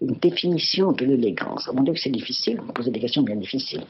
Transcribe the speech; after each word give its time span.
Une 0.00 0.14
définition 0.22 0.92
de 0.92 1.04
l'élégance. 1.04 1.68
Mon 1.74 1.82
Dieu, 1.82 1.92
que 1.92 1.98
c'est 1.98 2.10
difficile. 2.10 2.60
Vous 2.64 2.72
posez 2.72 2.92
des 2.92 3.00
questions 3.00 3.22
bien 3.22 3.34
difficiles. 3.34 3.84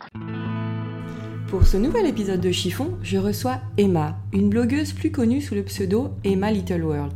Pour 1.49 1.67
ce 1.67 1.77
nouvel 1.77 2.07
épisode 2.07 2.41
de 2.41 2.51
Chiffon, 2.51 2.97
je 3.03 3.19
reçois 3.19 3.61
Emma, 3.77 4.17
une 4.33 4.49
blogueuse 4.49 4.95
plus 4.95 5.11
connue 5.11 5.43
sous 5.43 5.55
le 5.55 5.65
pseudo 5.65 6.11
Emma 6.25 6.51
Little 6.51 6.83
World. 6.83 7.13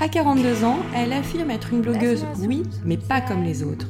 À 0.00 0.08
42 0.08 0.64
ans, 0.64 0.78
elle 0.94 1.12
affirme 1.12 1.50
être 1.50 1.72
une 1.72 1.80
blogueuse, 1.80 2.24
oui, 2.46 2.62
mais 2.84 2.96
pas 2.96 3.20
comme 3.20 3.42
les 3.42 3.64
autres. 3.64 3.88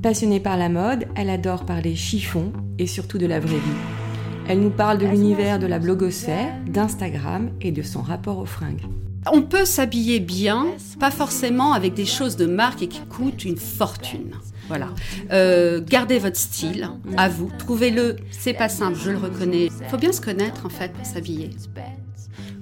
Passionnée 0.00 0.40
par 0.40 0.56
la 0.56 0.68
mode, 0.68 1.06
elle 1.16 1.30
adore 1.30 1.66
parler 1.66 1.96
chiffon 1.96 2.52
et 2.78 2.86
surtout 2.86 3.18
de 3.18 3.26
la 3.26 3.40
vraie 3.40 3.56
vie. 3.56 4.46
Elle 4.48 4.60
nous 4.60 4.70
parle 4.70 4.98
de 4.98 5.06
l'univers 5.06 5.58
de 5.58 5.66
la 5.66 5.80
blogosphère, 5.80 6.54
d'Instagram 6.68 7.50
et 7.60 7.72
de 7.72 7.82
son 7.82 8.00
rapport 8.00 8.38
aux 8.38 8.46
fringues. 8.46 8.86
On 9.32 9.42
peut 9.42 9.64
s'habiller 9.64 10.20
bien, 10.20 10.66
pas 11.00 11.10
forcément 11.10 11.72
avec 11.72 11.94
des 11.94 12.04
choses 12.04 12.36
de 12.36 12.46
marque 12.46 12.82
et 12.82 12.88
qui 12.88 13.00
coûtent 13.00 13.44
une 13.44 13.56
fortune. 13.56 14.32
Voilà. 14.68 14.88
Euh, 15.32 15.80
gardez 15.84 16.18
votre 16.18 16.36
style, 16.36 16.88
à 17.16 17.28
vous. 17.28 17.50
Trouvez-le. 17.58 18.16
C'est 18.30 18.54
pas 18.54 18.68
simple, 18.68 18.98
je 19.02 19.10
le 19.10 19.18
reconnais. 19.18 19.66
Il 19.66 19.86
faut 19.88 19.96
bien 19.96 20.12
se 20.12 20.20
connaître 20.20 20.66
en 20.66 20.68
fait 20.68 20.92
pour 20.92 21.04
s'habiller. 21.06 21.50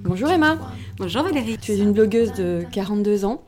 Bonjour 0.01 0.29
Emma, 0.29 0.57
Bonjour 0.97 1.23
Valérie. 1.23 1.57
tu 1.59 1.71
es 1.71 1.77
une 1.79 1.93
blogueuse 1.93 2.31
de 2.33 2.63
42 2.71 3.25
ans. 3.25 3.43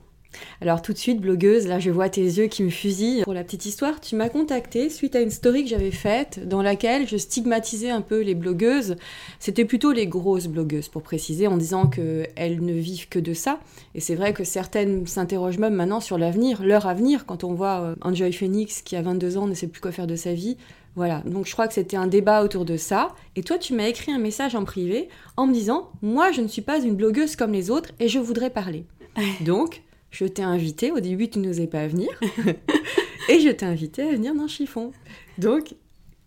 Alors 0.62 0.82
tout 0.82 0.94
de 0.94 0.98
suite, 0.98 1.22
blogueuse, 1.22 1.68
là 1.68 1.80
je 1.80 1.92
vois 1.92 2.10
tes 2.10 2.22
yeux 2.22 2.48
qui 2.48 2.64
me 2.64 2.70
fusillent. 2.70 3.24
Pour 3.24 3.34
la 3.34 3.44
petite 3.44 3.66
histoire, 3.66 4.02
tu 4.02 4.16
m'as 4.16 4.30
contactée 4.30 4.90
suite 4.90 5.16
à 5.16 5.22
une 5.22 5.30
story 5.30 5.64
que 5.64 5.70
j'avais 5.70 5.92
faite 5.92 6.48
dans 6.48 6.62
laquelle 6.62 7.08
je 7.08 7.18
stigmatisais 7.18 7.90
un 7.90 8.02
peu 8.02 8.22
les 8.22 8.36
blogueuses. 8.36 8.96
C'était 9.40 9.66
plutôt 9.66 9.92
les 9.92 10.08
grosses 10.08 10.48
blogueuses 10.48 10.90
pour 10.90 11.02
préciser, 11.02 11.48
en 11.48 11.58
disant 11.58 11.88
qu'elles 11.88 12.64
ne 12.64 12.74
vivent 12.74 13.10
que 13.10 13.20
de 13.20 13.34
ça. 13.34 13.60
Et 13.96 14.00
c'est 14.00 14.16
vrai 14.16 14.34
que 14.34 14.44
certaines 14.44 15.06
s'interrogent 15.08 15.60
même 15.60 15.76
maintenant 15.76 16.00
sur 16.00 16.18
l'avenir, 16.18 16.64
leur 16.64 16.88
avenir, 16.88 17.26
quand 17.26 17.44
on 17.44 17.54
voit 17.54 17.82
euh, 17.82 17.96
Enjoy 18.02 18.32
Phoenix 18.32 18.82
qui 18.82 18.96
a 18.96 19.02
22 19.02 19.38
ans 19.38 19.48
ne 19.48 19.54
sait 19.54 19.68
plus 19.68 19.82
quoi 19.82 19.92
faire 19.92 20.08
de 20.08 20.16
sa 20.16 20.34
vie. 20.34 20.58
Voilà, 20.96 21.22
donc 21.26 21.46
je 21.46 21.52
crois 21.52 21.68
que 21.68 21.76
c'était 21.76 21.96
un 21.96 22.08
débat 22.08 22.44
autour 22.44 22.66
de 22.66 22.76
ça. 22.76 23.10
Et 23.36 23.44
toi, 23.44 23.60
tu 23.60 23.74
m'as 23.74 23.88
écrit 23.88 24.12
un 24.12 24.18
message 24.18 24.56
en 24.56 24.66
privé 24.66 25.10
en 25.36 25.46
me 25.46 25.54
disant 25.54 25.92
Moi, 26.02 26.32
je 26.32 26.42
ne 26.42 26.48
suis 26.48 26.64
pas 26.64 26.80
une 26.80 26.96
blogueuse 26.96 27.36
comme 27.36 27.52
les 27.52 27.70
autres 27.70 27.92
et 28.00 28.08
je 28.08 28.18
voudrais 28.18 28.50
parler. 28.50 28.86
Donc, 29.42 29.84
je 30.12 30.26
t'ai 30.26 30.44
invité. 30.44 30.92
Au 30.92 31.00
début, 31.00 31.30
tu 31.30 31.40
n'osais 31.40 31.68
pas 31.68 31.88
venir. 31.88 32.10
et 33.30 33.40
je 33.40 33.50
t'ai 33.50 33.66
invité 33.66 34.04
à 34.04 34.12
venir 34.12 34.34
dans 34.36 34.48
Chiffon. 34.48 34.92
Donc, 35.38 35.76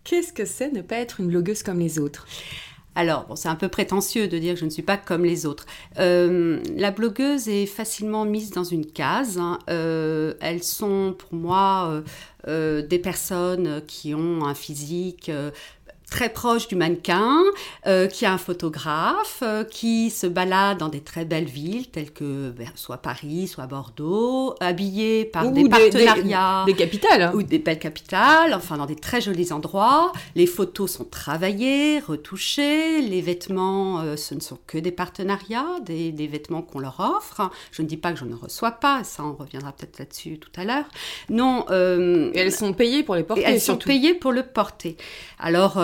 qu'est-ce 0.03 0.33
que 0.33 0.45
c'est 0.45 0.71
ne 0.71 0.81
pas 0.81 0.97
être 0.97 1.19
une 1.19 1.27
blogueuse 1.27 1.63
comme 1.63 1.79
les 1.79 1.99
autres? 1.99 2.27
Alors, 2.93 3.25
c'est 3.35 3.47
un 3.47 3.55
peu 3.55 3.69
prétentieux 3.69 4.27
de 4.27 4.37
dire 4.37 4.55
que 4.55 4.59
je 4.59 4.65
ne 4.65 4.69
suis 4.69 4.81
pas 4.81 4.97
comme 4.97 5.23
les 5.23 5.45
autres. 5.45 5.65
Euh, 5.97 6.59
la 6.75 6.91
blogueuse 6.91 7.47
est 7.47 7.65
facilement 7.65 8.25
mise 8.25 8.49
dans 8.51 8.65
une 8.65 8.85
case. 8.85 9.37
hein. 9.37 9.59
Euh, 9.69 10.33
elles 10.41 10.63
sont 10.63 11.15
pour 11.17 11.33
moi 11.33 12.03
euh, 12.47 12.81
des 12.85 12.99
personnes 12.99 13.81
qui 13.87 14.13
ont 14.13 14.43
un 14.45 14.53
physique 14.53 15.31
très 16.11 16.29
proche 16.29 16.67
du 16.67 16.75
mannequin, 16.75 17.39
euh, 17.87 18.05
qui 18.05 18.25
a 18.25 18.33
un 18.33 18.37
photographe, 18.37 19.39
euh, 19.43 19.63
qui 19.63 20.09
se 20.09 20.27
balade 20.27 20.77
dans 20.77 20.89
des 20.89 20.99
très 20.99 21.23
belles 21.23 21.45
villes 21.45 21.87
telles 21.89 22.11
que 22.11 22.49
ben, 22.51 22.67
soit 22.75 22.97
Paris, 22.97 23.47
soit 23.47 23.65
Bordeaux, 23.65 24.53
habillée 24.59 25.23
par 25.25 25.47
Ou 25.47 25.51
des 25.51 25.69
partenariats 25.69 26.63
Des, 26.67 26.73
capitales. 26.75 27.21
hein. 27.21 27.31
ou 27.33 27.41
des 27.43 27.59
belles 27.59 27.79
capitales, 27.79 28.53
enfin 28.53 28.77
dans 28.77 28.85
des 28.85 28.97
très 28.97 29.21
jolis 29.21 29.53
endroits. 29.53 30.11
Les 30.35 30.45
photos 30.47 30.91
sont 30.91 31.05
travaillées, 31.05 31.99
retouchées. 31.99 33.01
Les 33.01 33.21
vêtements, 33.21 34.01
euh, 34.01 34.17
ce 34.17 34.35
ne 34.35 34.41
sont 34.41 34.59
que 34.67 34.77
des 34.77 34.91
partenariats, 34.91 35.79
des, 35.85 36.11
des 36.11 36.27
vêtements 36.27 36.61
qu'on 36.61 36.79
leur 36.79 36.99
offre. 36.99 37.49
Je 37.71 37.81
ne 37.81 37.87
dis 37.87 37.97
pas 37.97 38.11
que 38.11 38.19
je 38.19 38.25
ne 38.25 38.35
reçois 38.35 38.71
pas, 38.71 39.05
ça 39.05 39.23
on 39.23 39.33
reviendra 39.33 39.71
peut-être 39.71 39.97
là-dessus 39.97 40.39
tout 40.39 40.51
à 40.59 40.65
l'heure. 40.65 40.85
Non, 41.29 41.65
Et 41.71 42.37
elles 42.39 42.51
sont 42.51 42.73
payées 42.73 43.03
pour 43.03 43.15
les 43.15 43.23
porter, 43.23 43.43
et 43.43 43.45
elles 43.45 43.61
sont 43.61 43.77
payées 43.77 44.13
pour 44.13 44.33
le 44.33 44.43
porter. 44.43 44.97
Alors, 45.39 45.77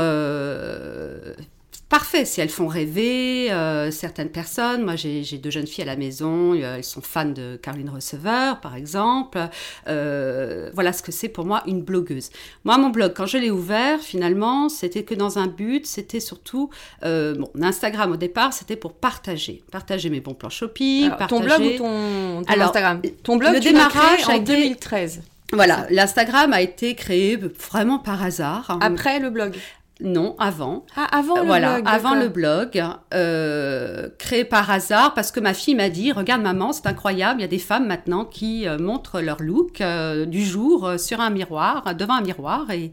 parfait, 1.89 2.25
si 2.25 2.41
elles 2.41 2.49
font 2.49 2.67
rêver 2.67 3.49
euh, 3.51 3.91
certaines 3.91 4.29
personnes. 4.29 4.83
Moi, 4.83 4.95
j'ai 4.97 5.23
deux 5.37 5.49
jeunes 5.49 5.67
filles 5.67 5.83
à 5.83 5.87
la 5.87 5.95
maison, 5.95 6.53
euh, 6.53 6.75
elles 6.77 6.83
sont 6.83 7.01
fans 7.01 7.25
de 7.25 7.55
Caroline 7.61 7.89
Receveur, 7.89 8.59
par 8.59 8.75
exemple. 8.75 9.39
Euh, 9.87 10.69
voilà 10.73 10.91
ce 10.91 11.01
que 11.01 11.11
c'est 11.13 11.29
pour 11.29 11.45
moi 11.45 11.63
une 11.65 11.81
blogueuse. 11.81 12.29
Moi, 12.65 12.77
mon 12.77 12.89
blog, 12.89 13.13
quand 13.15 13.25
je 13.25 13.37
l'ai 13.37 13.51
ouvert, 13.51 13.99
finalement, 14.01 14.67
c'était 14.69 15.03
que 15.03 15.15
dans 15.15 15.39
un 15.39 15.47
but, 15.47 15.85
c'était 15.85 16.19
surtout, 16.19 16.69
euh, 17.05 17.35
bon, 17.35 17.49
Instagram 17.61 18.11
au 18.11 18.17
départ, 18.17 18.51
c'était 18.53 18.75
pour 18.75 18.93
partager. 18.93 19.63
Partager 19.71 20.09
mes 20.09 20.19
bons 20.19 20.33
plans 20.33 20.49
shopping, 20.49 21.05
Alors, 21.05 21.27
ton 21.27 21.39
partager... 21.39 21.57
blog 21.57 21.73
ou 21.73 21.77
ton, 21.77 22.43
ton 22.43 22.51
Alors, 22.53 22.67
Instagram? 22.67 23.01
Ton 23.23 23.37
blog, 23.37 23.53
le 23.53 23.59
tu 23.61 23.69
démarrage 23.69 24.21
créé 24.23 24.35
en 24.35 24.41
été- 24.41 24.55
2013. 24.55 25.21
Voilà, 25.53 25.87
l'Instagram 25.89 26.51
a 26.51 26.61
été 26.61 26.93
créé 26.95 27.37
vraiment 27.37 27.99
par 27.99 28.21
hasard. 28.21 28.77
Après 28.81 29.19
le 29.19 29.29
blog? 29.29 29.55
Non, 29.99 30.35
avant. 30.37 30.85
Ah, 30.95 31.05
avant 31.17 31.37
le 31.39 31.45
voilà, 31.47 31.75
blog. 31.81 31.85
avant 31.87 32.15
le 32.15 32.27
blog, 32.29 32.83
euh, 33.13 34.09
créé 34.19 34.43
par 34.45 34.69
hasard 34.69 35.13
parce 35.15 35.31
que 35.31 35.39
ma 35.39 35.53
fille 35.55 35.73
m'a 35.75 35.89
dit 35.89 36.11
regarde 36.11 36.41
maman, 36.41 36.71
c'est 36.71 36.85
incroyable, 36.85 37.39
il 37.39 37.43
y 37.43 37.45
a 37.45 37.49
des 37.49 37.57
femmes 37.57 37.87
maintenant 37.87 38.23
qui 38.23 38.67
euh, 38.67 38.77
montrent 38.77 39.21
leur 39.21 39.41
look 39.41 39.81
euh, 39.81 40.25
du 40.25 40.43
jour 40.45 40.91
sur 40.99 41.19
un 41.19 41.31
miroir, 41.31 41.95
devant 41.95 42.13
un 42.15 42.21
miroir 42.21 42.69
et, 42.71 42.91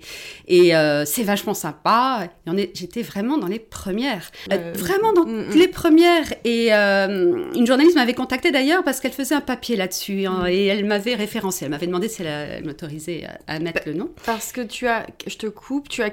et 0.48 0.72
c'est 1.04 1.24
vachement 1.24 1.54
sympa. 1.54 2.28
Est- 2.56 2.70
J'étais 2.74 3.02
vraiment 3.02 3.36
dans 3.38 3.48
les 3.48 3.58
premières, 3.58 4.30
vraiment 4.74 5.12
dans 5.12 5.26
mm, 5.26 5.48
mm. 5.48 5.54
les 5.56 5.68
premières. 5.68 6.32
Et 6.44 6.72
une 6.72 7.66
journaliste 7.66 7.96
m'avait 7.96 8.14
contactée 8.14 8.50
d'ailleurs 8.50 8.82
parce 8.82 9.00
qu'elle 9.00 9.12
faisait 9.12 9.34
un 9.34 9.40
papier 9.40 9.76
là-dessus 9.76 10.26
hein, 10.26 10.46
et 10.48 10.66
elle 10.66 10.84
m'avait 10.84 11.14
référencé. 11.14 11.64
Elle 11.66 11.70
m'avait 11.70 11.86
demandé 11.86 12.08
si 12.08 12.22
elle, 12.22 12.64
m'autorisait 12.64 13.26
à, 13.46 13.54
à 13.54 13.58
mettre 13.58 13.82
le 13.86 13.92
nom. 13.94 14.10
Parce 14.24 14.52
que 14.52 14.60
tu 14.62 14.86
as, 14.86 15.06
je 15.26 15.36
te 15.36 15.46
coupe, 15.46 15.88
tu 15.88 16.02
as 16.02 16.10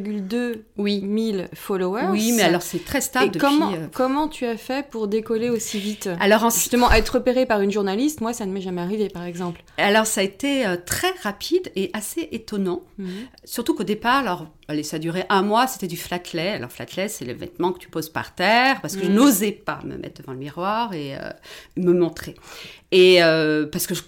92,2 0.00 0.62
Oui. 0.76 1.04
000 1.34 1.46
followers. 1.54 2.06
Oui, 2.10 2.32
mais 2.36 2.42
alors 2.42 2.62
c'est 2.62 2.84
très 2.84 3.00
stable 3.00 3.26
Et 3.26 3.28
depuis. 3.30 3.40
comment, 3.40 3.72
euh, 3.72 3.86
comment 3.92 4.28
tu 4.28 4.44
as 4.46 4.56
fait 4.56 4.88
pour 4.88 5.08
décoller 5.08 5.50
aussi 5.50 5.78
vite? 5.78 6.08
Alors, 6.20 6.44
en- 6.44 6.50
Justement, 6.50 6.90
être 6.92 7.10
repéré 7.16 7.46
par 7.46 7.60
une 7.60 7.70
journaliste, 7.70 8.20
moi, 8.20 8.32
ça 8.32 8.46
ne 8.46 8.52
m'est 8.52 8.60
jamais 8.60 8.80
arrivé, 8.80 9.08
par 9.08 9.24
exemple. 9.24 9.62
Alors 9.76 10.06
ça 10.06 10.20
a 10.20 10.24
été 10.24 10.66
euh, 10.66 10.76
très 10.84 11.10
rapide 11.22 11.70
et 11.76 11.90
assez 11.92 12.28
étonnant. 12.32 12.82
Mhm. 12.98 13.08
Surtout 13.44 13.74
qu'au 13.74 13.84
départ, 13.84 14.16
alors 14.16 14.46
allez, 14.68 14.82
ça 14.82 14.96
a 14.96 14.98
duré 14.98 15.24
un 15.28 15.42
mois, 15.42 15.66
c'était 15.66 15.86
du 15.86 15.96
flatlay. 15.96 16.48
Alors 16.50 16.70
flatlay, 16.70 17.08
c'est 17.08 17.24
le 17.24 17.32
vêtement 17.32 17.72
que 17.72 17.78
tu 17.78 17.88
poses 17.88 18.08
par 18.10 18.34
terre 18.34 18.80
parce 18.80 18.96
que 18.96 19.04
je 19.04 19.08
Mhm. 19.08 19.14
n'osais 19.14 19.52
pas 19.52 19.80
me 19.84 19.96
mettre 19.96 20.20
devant 20.20 20.32
le 20.32 20.38
miroir 20.38 20.92
et 20.94 21.14
euh, 21.16 21.30
me 21.76 21.92
montrer. 21.92 22.34
Et 22.92 23.22
euh, 23.22 23.66
parce 23.66 23.86
que 23.86 23.94
je 23.94 24.02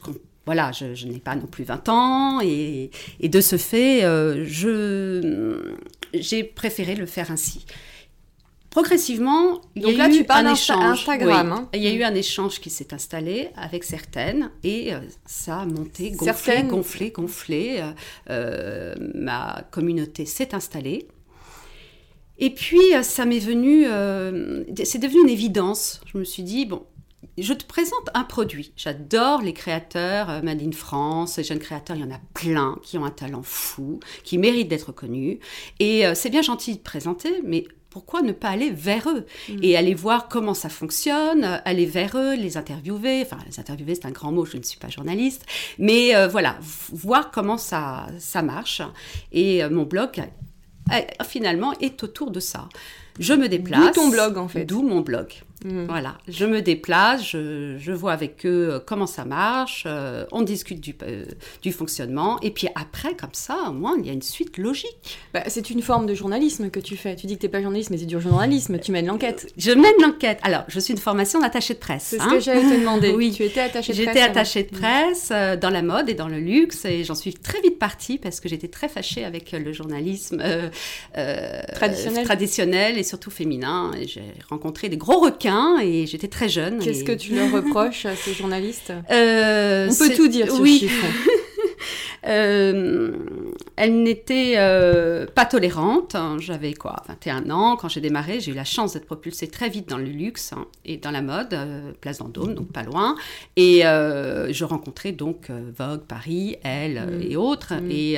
voilà, 0.51 0.73
je, 0.73 0.95
je 0.95 1.07
n'ai 1.07 1.21
pas 1.21 1.37
non 1.37 1.47
plus 1.47 1.63
20 1.63 1.89
ans 1.91 2.41
et, 2.43 2.91
et 3.21 3.29
de 3.29 3.41
ce 3.41 3.57
fait, 3.57 4.03
euh, 4.03 4.45
je 4.45 5.75
j'ai 6.13 6.43
préféré 6.43 6.97
le 6.97 7.07
faire 7.07 7.31
ainsi. 7.31 7.65
Progressivement, 8.71 9.61
il 9.77 9.83
Donc 9.83 9.93
y 9.93 10.01
a 10.01 10.09
là, 10.09 10.15
eu 10.15 10.19
tu 10.19 10.25
parles 10.25 10.47
un 10.49 10.53
échange. 10.55 11.01
Instagram, 11.01 11.53
Oui. 11.53 11.59
hein. 11.61 11.69
Il 11.75 11.83
y 11.83 11.87
a 11.89 11.93
eu 11.93 12.03
un 12.05 12.15
échange 12.15 12.61
qui 12.61 12.71
s'est 12.71 12.93
installé 12.95 13.49
avec 13.57 13.83
certaines 13.85 14.51
et 14.65 14.93
euh, 14.95 14.99
ça 15.27 15.61
a 15.61 15.67
monté, 15.67 16.11
gonflé, 16.13 16.25
Certaines- 16.33 16.69
gonflé, 16.69 17.11
gonflé. 17.11 17.81
Euh, 18.29 18.95
ma 19.15 19.65
communauté 19.71 20.25
s'est 20.25 20.55
installée. 20.55 21.07
Et 22.39 22.51
puis, 22.51 22.79
ça 23.03 23.25
m'est 23.27 23.39
venu, 23.41 23.85
euh, 23.87 24.65
c'est 24.85 24.99
devenu 24.99 25.21
une 25.23 25.29
évidence. 25.29 26.01
Je 26.13 26.17
me 26.19 26.25
suis 26.25 26.43
dit, 26.43 26.65
bon, 26.65 26.83
je 27.39 27.53
te 27.53 27.65
présente 27.65 28.09
un 28.15 28.25
produit. 28.25 28.73
J'adore 28.77 29.43
les 29.43 29.53
créateurs, 29.53 30.31
euh, 30.31 30.43
Made 30.43 30.63
in 30.63 30.73
France, 30.73 31.37
les 31.37 31.45
jeunes 31.45 31.59
créateurs, 31.59 31.97
il 31.97 32.03
y 32.03 32.05
en 32.05 32.15
a 32.15 32.21
plein 32.35 32.79
qui 32.83 32.99
ont 32.99 33.05
un 33.05 33.11
talent 33.11 33.43
fou, 33.43 34.01
qui 34.25 34.39
méritent 34.39 34.69
d'être 34.69 34.93
connus. 34.93 35.39
Et 35.79 36.07
euh, 36.07 36.15
c'est 36.15 36.31
bien 36.31 36.43
gentil 36.43 36.77
de 36.77 36.81
présenter, 36.81 37.43
mais 37.45 37.67
pourquoi 37.91 38.23
ne 38.23 38.33
pas 38.33 38.49
aller 38.49 38.71
vers 38.71 39.09
eux 39.09 39.27
et 39.63 39.77
aller 39.77 39.95
voir 39.95 40.29
comment 40.29 40.55
ça 40.55 40.69
fonctionne, 40.69 41.45
euh, 41.45 41.59
aller 41.65 41.87
vers 41.87 42.17
eux, 42.17 42.35
les 42.37 42.57
interviewer. 42.57 43.23
Enfin, 43.23 43.39
les 43.47 43.59
interviewer, 43.59 43.97
c'est 43.97 44.07
un 44.07 44.13
grand 44.13 44.33
mot, 44.33 44.45
je 44.45 44.57
ne 44.57 44.63
suis 44.63 44.79
pas 44.79 44.89
journaliste. 44.89 45.45
Mais 45.79 46.15
euh, 46.15 46.29
voilà, 46.29 46.57
voir 46.93 47.31
comment 47.31 47.59
ça, 47.59 48.07
ça 48.19 48.43
marche. 48.43 48.81
Et 49.33 49.63
euh, 49.63 49.71
mon 49.71 49.83
blog, 49.83 50.23
euh, 50.93 51.01
finalement, 51.27 51.73
est 51.81 52.03
autour 52.05 52.31
de 52.31 52.41
ça. 52.41 52.69
Je 53.19 53.35
me 53.35 53.49
déplace. 53.49 53.95
D'où 53.95 54.03
ton 54.03 54.09
blog, 54.09 54.39
en 54.39 54.49
fait. 54.49 54.65
D'où 54.65 54.83
mon 54.83 55.01
blog. 55.01 55.35
Mmh. 55.63 55.85
Voilà, 55.89 56.17
je 56.27 56.47
me 56.47 56.63
déplace, 56.63 57.29
je, 57.33 57.77
je, 57.77 57.93
vois 57.93 58.13
avec 58.13 58.47
eux 58.47 58.71
euh, 58.73 58.79
comment 58.85 59.07
ça 59.07 59.27
marche, 59.27 59.85
euh, 59.87 60.25
on 60.33 60.41
discute 60.41 60.81
du, 60.81 60.97
euh, 61.03 61.27
du, 61.61 61.71
fonctionnement, 61.71 62.41
et 62.41 62.51
puis 62.51 62.69
après, 62.75 63.15
comme 63.15 63.35
ça, 63.35 63.69
au 63.69 63.73
moins, 63.73 63.97
il 63.99 64.07
y 64.07 64.09
a 64.09 64.15
une 64.15 64.23
suite 64.23 64.57
logique. 64.57 65.19
Bah, 65.35 65.43
c'est 65.49 65.69
une 65.69 65.83
forme 65.83 66.07
de 66.07 66.15
journalisme 66.15 66.71
que 66.71 66.81
tu 66.81 66.97
fais. 66.97 67.15
Tu 67.15 67.27
dis 67.27 67.35
que 67.35 67.41
tu 67.41 67.47
n'es 67.47 67.51
pas 67.51 67.61
journaliste, 67.61 67.91
mais 67.91 67.99
c'est 67.99 68.07
du 68.07 68.19
journalisme, 68.19 68.79
tu 68.79 68.91
mènes 68.91 69.07
l'enquête. 69.07 69.53
Je 69.59 69.73
mène 69.73 69.93
l'enquête. 70.01 70.39
Alors, 70.45 70.65
je 70.69 70.81
suis 70.81 70.95
une 70.95 70.99
formation 70.99 71.41
d'attaché 71.41 71.75
de 71.75 71.79
presse. 71.79 72.05
C'est 72.05 72.19
ce 72.19 72.25
que 72.25 72.37
hein. 72.37 72.41
j'allais 72.41 72.63
te 72.63 72.81
demander. 72.81 73.11
oui, 73.15 73.31
tu 73.31 73.43
étais 73.43 73.61
attachée 73.61 73.93
de 73.93 74.03
presse. 74.03 74.15
J'étais 74.15 74.23
attachée 74.23 74.63
de 74.63 74.71
presse 74.71 75.29
dans 75.61 75.71
la 75.71 75.83
mode 75.83 76.09
et 76.09 76.15
dans 76.15 76.29
le 76.29 76.39
luxe, 76.39 76.87
et 76.87 77.05
j'en 77.05 77.15
suis 77.15 77.35
très 77.35 77.61
vite 77.61 77.79
partie 77.79 78.17
parce 78.17 78.41
que 78.41 78.49
j'étais 78.49 78.69
très 78.69 78.89
fâchée 78.89 79.27
avec 79.27 79.53
le 79.53 79.75
journalisme 79.75 80.43
traditionnel. 81.75 82.25
traditionnel 82.25 82.99
et 82.99 83.03
surtout 83.03 83.31
féminin. 83.31 83.91
J'ai 84.07 84.33
rencontré 84.49 84.89
des 84.89 84.97
gros 84.97 85.21
requins 85.21 85.50
et 85.83 86.07
j'étais 86.07 86.29
très 86.29 86.49
jeune. 86.49 86.79
Qu'est-ce 86.79 87.05
que 87.05 87.13
tu 87.13 87.35
leur 87.35 87.51
reproches 87.51 88.07
à 88.07 88.17
ces 88.17 88.33
journalistes? 88.35 88.93
Euh, 89.11 89.89
On 89.91 89.95
peut 89.95 90.15
tout 90.15 90.29
dire 90.29 90.47
sur 90.47 90.61
oui. 90.61 90.89
Euh, 92.27 93.13
elle 93.77 94.03
n'était 94.03 94.55
euh, 94.57 95.27
pas 95.27 95.47
tolérante. 95.47 96.17
J'avais 96.39 96.75
quoi, 96.75 96.97
21 97.09 97.51
ans 97.51 97.77
quand 97.77 97.89
j'ai 97.89 98.01
démarré. 98.01 98.41
J'ai 98.41 98.53
eu 98.53 98.55
la 98.55 98.65
chance 98.65 98.93
d'être 98.93 99.07
propulsée 99.07 99.49
très 99.49 99.69
vite 99.69 99.89
dans 99.89 99.99
le 99.99 100.05
luxe 100.05 100.53
hein, 100.53 100.67
et 100.85 100.97
dans 100.97 101.11
la 101.11 101.23
mode, 101.23 101.57
place 102.01 102.19
Vendôme, 102.19 102.55
donc 102.55 102.73
pas 102.73 102.83
loin. 102.83 103.17
Et 103.57 103.81
je 103.83 104.65
rencontrais 104.65 105.13
donc 105.13 105.51
Vogue, 105.79 106.03
Paris, 106.07 106.57
Elle 106.63 107.01
Mm. 107.01 107.23
et 107.23 107.37
autres. 107.37 107.73
Et 107.91 108.17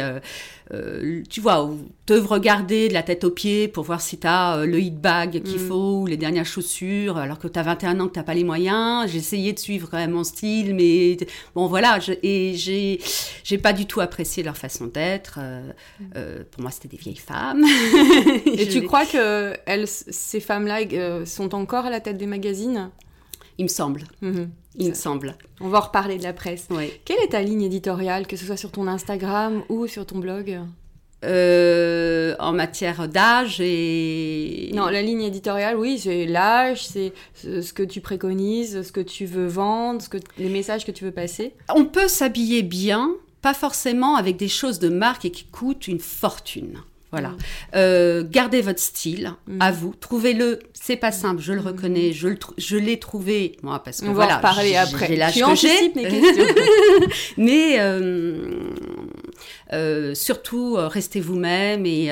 tu 1.29 1.41
vois, 1.41 1.71
te 2.07 2.15
regarder 2.15 2.89
de 2.89 2.95
la 2.95 3.03
tête 3.03 3.25
aux 3.25 3.31
pieds 3.31 3.69
pour 3.69 3.85
voir 3.85 4.01
si 4.01 4.19
tu 4.19 4.27
as 4.27 4.65
le 4.65 4.81
hit 4.81 5.01
bag 5.01 5.43
qu'il 5.43 5.61
Mm. 5.61 5.69
faut 5.69 5.99
ou 6.01 6.07
les 6.07 6.17
dernières 6.17 6.47
chaussures, 6.47 7.17
alors 7.19 7.39
que 7.39 7.47
tu 7.49 7.59
as 7.59 7.63
21 7.63 8.01
ans, 8.01 8.09
que 8.09 8.19
tu 8.19 8.25
pas 8.25 8.35
les 8.35 8.45
moyens. 8.45 9.11
J'ai 9.11 9.19
essayé 9.19 9.53
de 9.53 9.59
suivre 9.59 9.89
quand 9.91 9.99
même 9.99 10.13
mon 10.13 10.25
style, 10.25 10.75
mais 10.75 11.17
bon, 11.55 11.67
voilà. 11.67 12.01
Je, 12.01 12.13
et 12.23 12.55
j'ai 12.55 13.59
pas 13.59 13.73
du 13.73 13.87
tout 13.87 13.92
apprécié 14.01 14.43
leur 14.43 14.57
façon 14.57 14.87
d'être. 14.87 15.39
Euh, 15.41 15.73
euh, 16.17 16.45
pour 16.51 16.63
moi, 16.63 16.71
c'était 16.71 16.89
des 16.89 16.97
vieilles 16.97 17.17
femmes. 17.17 17.65
et 18.47 18.69
tu 18.71 18.83
crois 18.83 19.07
que 19.07 19.55
elles, 19.67 19.87
ces 19.89 20.41
femmes-là 20.41 20.81
euh, 20.93 21.25
sont 21.25 21.55
encore 21.55 21.87
à 21.87 21.91
la 21.91 22.01
tête 22.01 22.19
des 22.19 22.27
magazines? 22.27 22.91
Il 23.59 23.65
me 23.65 23.69
semble. 23.69 24.05
Mmh. 24.23 24.45
Il 24.77 24.89
me 24.89 24.95
semble. 24.95 25.37
On 25.61 25.69
va 25.69 25.81
reparler 25.81 26.17
de 26.17 26.23
la 26.23 26.33
presse. 26.33 26.69
Quelle 27.05 27.19
est 27.23 27.33
ta 27.33 27.43
ligne 27.43 27.63
éditoriale, 27.63 28.27
que 28.27 28.37
ce 28.37 28.47
soit 28.47 28.57
sur 28.57 28.71
ton 28.71 28.87
Instagram 28.87 29.63
ou 29.69 29.87
sur 29.87 30.07
ton 30.07 30.19
blog? 30.19 30.61
Euh, 31.25 32.35
en 32.41 32.53
matière 32.53 33.07
d'âge 33.09 33.61
et... 33.61 34.71
Non, 34.75 34.87
la 34.87 35.03
ligne 35.03 35.23
éditoriale, 35.23 35.77
oui, 35.77 35.99
c'est 35.99 36.27
l'âge, 36.27 36.85
c'est 36.85 37.13
ce 37.35 37.73
que 37.73 37.85
tu 37.85 38.01
préconises, 38.01 38.83
ce 38.83 38.91
que 38.91 39.01
tu 39.01 39.27
veux 39.27 39.47
vendre, 39.47 40.03
ce 40.03 40.09
que, 40.09 40.19
les 40.37 40.49
messages 40.49 40.85
que 40.85 40.91
tu 40.91 41.05
veux 41.05 41.13
passer. 41.13 41.55
On 41.73 41.85
peut 41.85 42.09
s'habiller 42.09 42.63
bien, 42.63 43.13
pas 43.43 43.55
forcément 43.55 44.17
avec 44.17 44.37
des 44.37 44.49
choses 44.49 44.79
de 44.79 44.89
marque 44.89 45.25
et 45.25 45.31
qui 45.31 45.45
coûtent 45.45 45.89
une 45.89 46.01
fortune. 46.01 46.79
Voilà. 47.11 47.29
Mmh. 47.29 47.37
Euh, 47.75 48.25
gardez 48.27 48.63
votre 48.63 48.81
style, 48.81 49.35
mmh. 49.47 49.59
à 49.61 49.71
vous. 49.71 49.95
Trouvez-le. 50.01 50.61
C'est 50.73 50.97
pas 50.97 51.13
simple, 51.13 51.43
je 51.43 51.53
le 51.53 51.61
reconnais. 51.61 52.09
Mmh. 52.09 52.15
Je, 52.15 52.29
le 52.29 52.39
je 52.57 52.77
l'ai 52.79 52.99
trouvé, 52.99 53.59
moi, 53.63 53.83
parce 53.83 54.01
que 54.01 54.07
On 54.07 54.15
voilà. 54.15 54.35
va 54.35 54.39
en 54.39 54.41
parler 54.41 54.77
après. 54.77 55.09
J'ai 55.09 55.17
l'âge 55.17 55.35
que 55.35 55.55
j'ai. 55.55 55.93
mes 55.95 56.05
questions. 56.05 56.45
Mais 57.37 57.81
euh, 57.81 58.71
euh, 59.75 60.15
surtout, 60.15 60.77
restez 60.79 61.21
vous-même 61.21 61.85
et, 61.85 62.07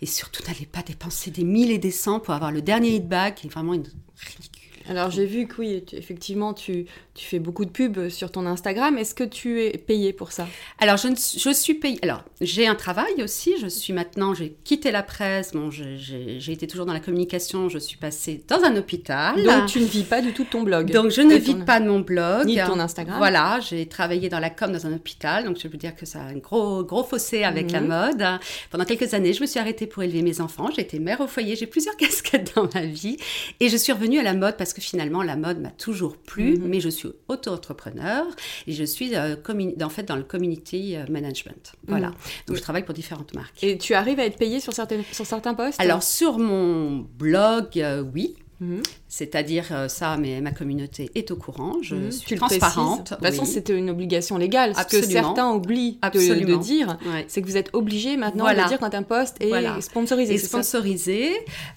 et 0.00 0.06
surtout, 0.06 0.42
n'allez 0.48 0.66
pas 0.66 0.82
dépenser 0.82 1.30
des 1.30 1.44
mille 1.44 1.70
et 1.70 1.78
des 1.78 1.90
cents 1.90 2.18
pour 2.18 2.32
avoir 2.32 2.50
le 2.50 2.62
dernier 2.62 2.94
hit 2.94 3.06
bag 3.06 3.34
qui 3.34 3.46
est 3.46 3.50
vraiment 3.50 3.74
une 3.74 3.84
ridicule. 4.16 4.60
Alors 4.88 5.10
j'ai 5.10 5.26
vu 5.26 5.46
que 5.46 5.60
oui, 5.60 5.84
tu, 5.86 5.96
effectivement, 5.96 6.54
tu, 6.54 6.86
tu, 7.20 7.26
fais 7.26 7.38
beaucoup 7.38 7.64
de 7.64 7.70
pubs 7.70 8.08
sur 8.08 8.30
ton 8.30 8.46
Instagram. 8.46 8.98
Est-ce 8.98 9.14
que 9.14 9.24
tu 9.24 9.62
es 9.62 9.76
payé 9.78 10.12
pour 10.12 10.32
ça? 10.32 10.46
Alors 10.78 10.96
je, 10.96 11.08
ne, 11.08 11.14
je 11.14 11.52
suis 11.52 11.74
payée. 11.74 11.98
Alors 12.02 12.22
j'ai 12.40 12.66
un 12.66 12.74
travail 12.74 13.22
aussi. 13.22 13.54
Je 13.60 13.66
suis 13.66 13.92
maintenant, 13.92 14.34
j'ai 14.34 14.56
quitté 14.64 14.90
la 14.90 15.02
presse. 15.02 15.52
Bon, 15.52 15.70
j'ai 15.70 16.52
été 16.52 16.66
toujours 16.66 16.86
dans 16.86 16.92
la 16.92 17.00
communication. 17.00 17.68
Je 17.68 17.78
suis 17.78 17.96
passée 17.96 18.42
dans 18.48 18.62
un 18.62 18.76
hôpital. 18.76 19.42
Donc 19.42 19.66
tu 19.66 19.80
ne 19.80 19.84
vis 19.84 20.04
pas 20.04 20.22
du 20.22 20.32
tout 20.32 20.44
de 20.44 20.48
ton 20.48 20.62
blog. 20.62 20.90
Donc 20.90 21.10
je 21.10 21.20
ne 21.20 21.34
vis 21.34 21.54
ton... 21.54 21.64
pas 21.64 21.80
de 21.80 21.86
mon 21.86 22.00
blog. 22.00 22.46
Ni 22.46 22.56
de 22.56 22.66
ton 22.66 22.78
Instagram. 22.78 23.18
Voilà, 23.18 23.60
j'ai 23.60 23.86
travaillé 23.86 24.28
dans 24.28 24.40
la 24.40 24.50
com 24.50 24.72
dans 24.72 24.86
un 24.86 24.92
hôpital. 24.92 25.44
Donc 25.44 25.58
je 25.60 25.68
peux 25.68 25.78
dire 25.78 25.94
que 25.94 26.06
ça 26.06 26.20
a 26.20 26.24
un 26.24 26.36
gros, 26.36 26.82
gros 26.84 27.04
fossé 27.04 27.44
avec 27.44 27.70
mmh. 27.70 27.72
la 27.72 27.80
mode. 27.80 28.40
Pendant 28.70 28.84
quelques 28.84 29.14
années, 29.14 29.32
je 29.32 29.40
me 29.40 29.46
suis 29.46 29.58
arrêtée 29.58 29.86
pour 29.86 30.02
élever 30.02 30.22
mes 30.22 30.40
enfants. 30.40 30.68
J'ai 30.74 30.82
été 30.82 30.98
mère 30.98 31.20
au 31.20 31.26
foyer. 31.26 31.56
J'ai 31.56 31.66
plusieurs 31.66 31.96
casquettes 31.98 32.52
dans 32.56 32.68
ma 32.74 32.82
vie. 32.82 33.16
Et 33.60 33.68
je 33.68 33.76
suis 33.76 33.92
revenue 33.92 34.18
à 34.18 34.22
la 34.22 34.34
mode 34.34 34.56
parce 34.56 34.72
que 34.72 34.80
finalement, 34.80 35.22
la 35.22 35.36
mode 35.36 35.60
m'a 35.60 35.70
toujours 35.70 36.16
plu, 36.16 36.54
mmh. 36.54 36.64
mais 36.64 36.80
je 36.80 36.88
suis 36.88 37.09
auto-entrepreneur 37.28 38.26
et 38.66 38.72
je 38.72 38.84
suis 38.84 39.14
euh, 39.14 39.36
en 39.82 39.88
fait 39.88 40.04
dans 40.04 40.16
le 40.16 40.22
community 40.22 40.96
management. 41.08 41.72
Voilà. 41.86 42.08
Mmh. 42.08 42.14
Donc, 42.46 42.56
je 42.56 42.62
travaille 42.62 42.84
pour 42.84 42.94
différentes 42.94 43.34
marques. 43.34 43.62
Et 43.62 43.78
tu 43.78 43.94
arrives 43.94 44.20
à 44.20 44.26
être 44.26 44.36
payée 44.36 44.60
sur, 44.60 44.72
certaines, 44.72 45.04
sur 45.12 45.26
certains 45.26 45.54
postes? 45.54 45.80
Alors, 45.80 46.02
sur 46.02 46.38
mon 46.38 47.06
blog, 47.18 47.78
euh, 47.78 48.02
oui. 48.02 48.36
Mmh. 48.60 48.80
C'est-à-dire 49.10 49.66
euh, 49.72 49.88
ça, 49.88 50.16
mais 50.16 50.40
ma 50.40 50.52
communauté 50.52 51.10
est 51.16 51.32
au 51.32 51.36
courant, 51.36 51.78
je 51.82 51.96
mmh, 51.96 52.10
suis 52.12 52.36
transparente. 52.36 53.10
De 53.10 53.16
toute 53.16 53.26
façon, 53.26 53.42
oui. 53.42 53.48
c'était 53.48 53.76
une 53.76 53.90
obligation 53.90 54.38
légale. 54.38 54.72
Ce 54.76 54.80
Absolument. 54.80 55.08
que 55.08 55.12
certains 55.12 55.50
oublient 55.50 55.98
de, 56.00 56.44
de, 56.44 56.54
dire, 56.54 56.96
ouais. 57.06 57.24
c'est 57.26 57.42
que 57.42 57.46
vous 57.46 57.56
êtes 57.56 57.70
obligé 57.72 58.16
maintenant 58.16 58.44
voilà. 58.44 58.62
de 58.62 58.68
dire 58.68 58.78
quand 58.78 58.94
un 58.94 59.02
poste 59.02 59.36
est 59.42 59.48
voilà. 59.48 59.80
sponsorisé. 59.80 60.34
Et 60.34 60.38
sponsorisé. 60.38 61.32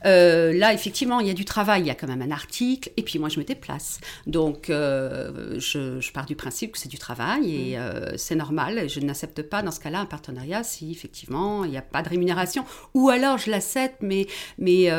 Euh, 0.06 0.54
là, 0.54 0.76
effectivement, 0.76 1.22
il 1.22 1.28
y 1.28 1.32
a 1.32 1.34
du 1.34 1.44
travail, 1.44 1.82
il 1.82 1.88
y 1.88 1.90
a 1.90 1.96
quand 1.96 2.06
même 2.06 2.22
un 2.22 2.30
article, 2.30 2.92
et 2.98 3.02
puis 3.02 3.18
moi, 3.18 3.30
je 3.30 3.40
me 3.40 3.44
déplace. 3.44 4.00
Donc, 4.28 4.70
euh, 4.70 5.60
je, 5.60 6.00
je, 6.00 6.12
pars 6.12 6.28
du 6.28 6.36
principe 6.36 6.74
que 6.74 6.78
c'est 6.78 6.88
du 6.88 7.00
travail, 7.00 7.56
et 7.56 7.78
mmh. 7.80 8.16
c'est 8.16 8.36
normal. 8.36 8.88
Je 8.88 9.00
n'accepte 9.00 9.42
pas, 9.42 9.64
dans 9.64 9.72
ce 9.72 9.80
cas-là, 9.80 10.02
un 10.02 10.06
partenariat 10.06 10.62
si, 10.64 10.92
effectivement, 10.92 11.66
il 11.66 11.72
n'y 11.72 11.78
a 11.78 11.82
pas 11.82 12.04
de 12.04 12.10
rémunération. 12.10 12.64
Ou 12.94 13.10
alors, 13.10 13.40
je 13.40 13.50
l'accepte, 13.50 14.04
mais, 14.04 14.28
mais, 14.60 14.92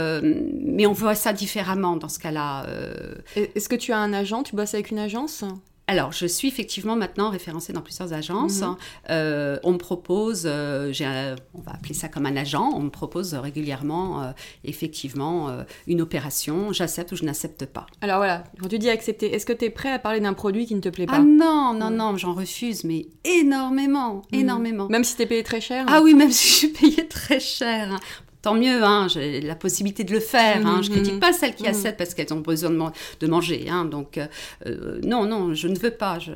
mais 0.64 0.86
on 0.86 0.92
voit 0.92 1.14
ça 1.14 1.32
différemment 1.32 1.96
dans 1.96 2.08
ce 2.08 2.23
Euh... 2.24 3.14
Est-ce 3.36 3.68
que 3.68 3.76
tu 3.76 3.92
as 3.92 3.98
un 3.98 4.12
agent? 4.12 4.42
Tu 4.44 4.56
bosses 4.56 4.74
avec 4.74 4.90
une 4.90 4.98
agence? 4.98 5.44
Alors, 5.86 6.12
je 6.12 6.24
suis 6.24 6.48
effectivement 6.48 6.96
maintenant 6.96 7.28
référencée 7.28 7.74
dans 7.74 7.82
plusieurs 7.82 8.14
agences. 8.14 8.62
Mmh. 8.62 8.76
Euh, 9.10 9.58
on 9.64 9.72
me 9.72 9.76
propose, 9.76 10.44
euh, 10.46 10.90
un, 11.00 11.36
on 11.52 11.60
va 11.60 11.72
appeler 11.72 11.92
ça 11.92 12.08
comme 12.08 12.24
un 12.24 12.36
agent, 12.38 12.70
on 12.74 12.80
me 12.80 12.88
propose 12.88 13.34
régulièrement, 13.34 14.22
euh, 14.22 14.32
effectivement, 14.64 15.50
une 15.86 16.00
opération. 16.00 16.72
J'accepte 16.72 17.12
ou 17.12 17.16
je 17.16 17.24
n'accepte 17.24 17.66
pas. 17.66 17.84
Alors 18.00 18.16
voilà, 18.16 18.44
quand 18.58 18.68
tu 18.68 18.78
dis 18.78 18.88
accepter, 18.88 19.34
est-ce 19.34 19.44
que 19.44 19.52
tu 19.52 19.66
es 19.66 19.70
prêt 19.70 19.92
à 19.92 19.98
parler 19.98 20.20
d'un 20.20 20.32
produit 20.32 20.64
qui 20.64 20.74
ne 20.74 20.80
te 20.80 20.88
plaît 20.88 21.04
pas? 21.04 21.16
Ah 21.16 21.22
non, 21.22 21.74
non, 21.74 21.90
non, 21.90 22.16
j'en 22.16 22.32
refuse, 22.32 22.84
mais 22.84 23.08
énormément, 23.24 24.22
mmh. 24.32 24.36
énormément. 24.36 24.88
Même 24.88 25.04
si 25.04 25.16
tu 25.16 25.22
es 25.22 25.26
payé 25.26 25.42
très 25.42 25.60
cher? 25.60 25.84
Ah 25.86 26.00
oui, 26.02 26.14
même 26.14 26.32
si 26.32 26.48
je 26.48 26.54
suis 26.54 26.68
payée 26.68 27.06
très 27.08 27.40
cher 27.40 28.00
tant 28.44 28.54
mieux, 28.54 28.84
hein, 28.84 29.08
j'ai 29.08 29.40
la 29.40 29.54
possibilité 29.54 30.04
de 30.04 30.12
le 30.12 30.20
faire. 30.20 30.66
Hein, 30.66 30.82
je 30.82 30.90
ne 30.90 30.96
critique 30.96 31.18
pas 31.18 31.32
celles 31.32 31.54
qui 31.54 31.66
acceptent 31.66 31.96
parce 31.96 32.12
qu'elles 32.12 32.32
ont 32.34 32.40
besoin 32.40 32.68
de, 32.68 32.76
man 32.76 32.92
de 33.20 33.26
manger. 33.26 33.70
Hein, 33.70 33.86
donc, 33.86 34.18
euh, 34.18 35.00
non, 35.02 35.24
non, 35.24 35.54
je 35.54 35.66
ne 35.66 35.78
veux 35.78 35.90
pas. 35.90 36.18
Je... 36.18 36.32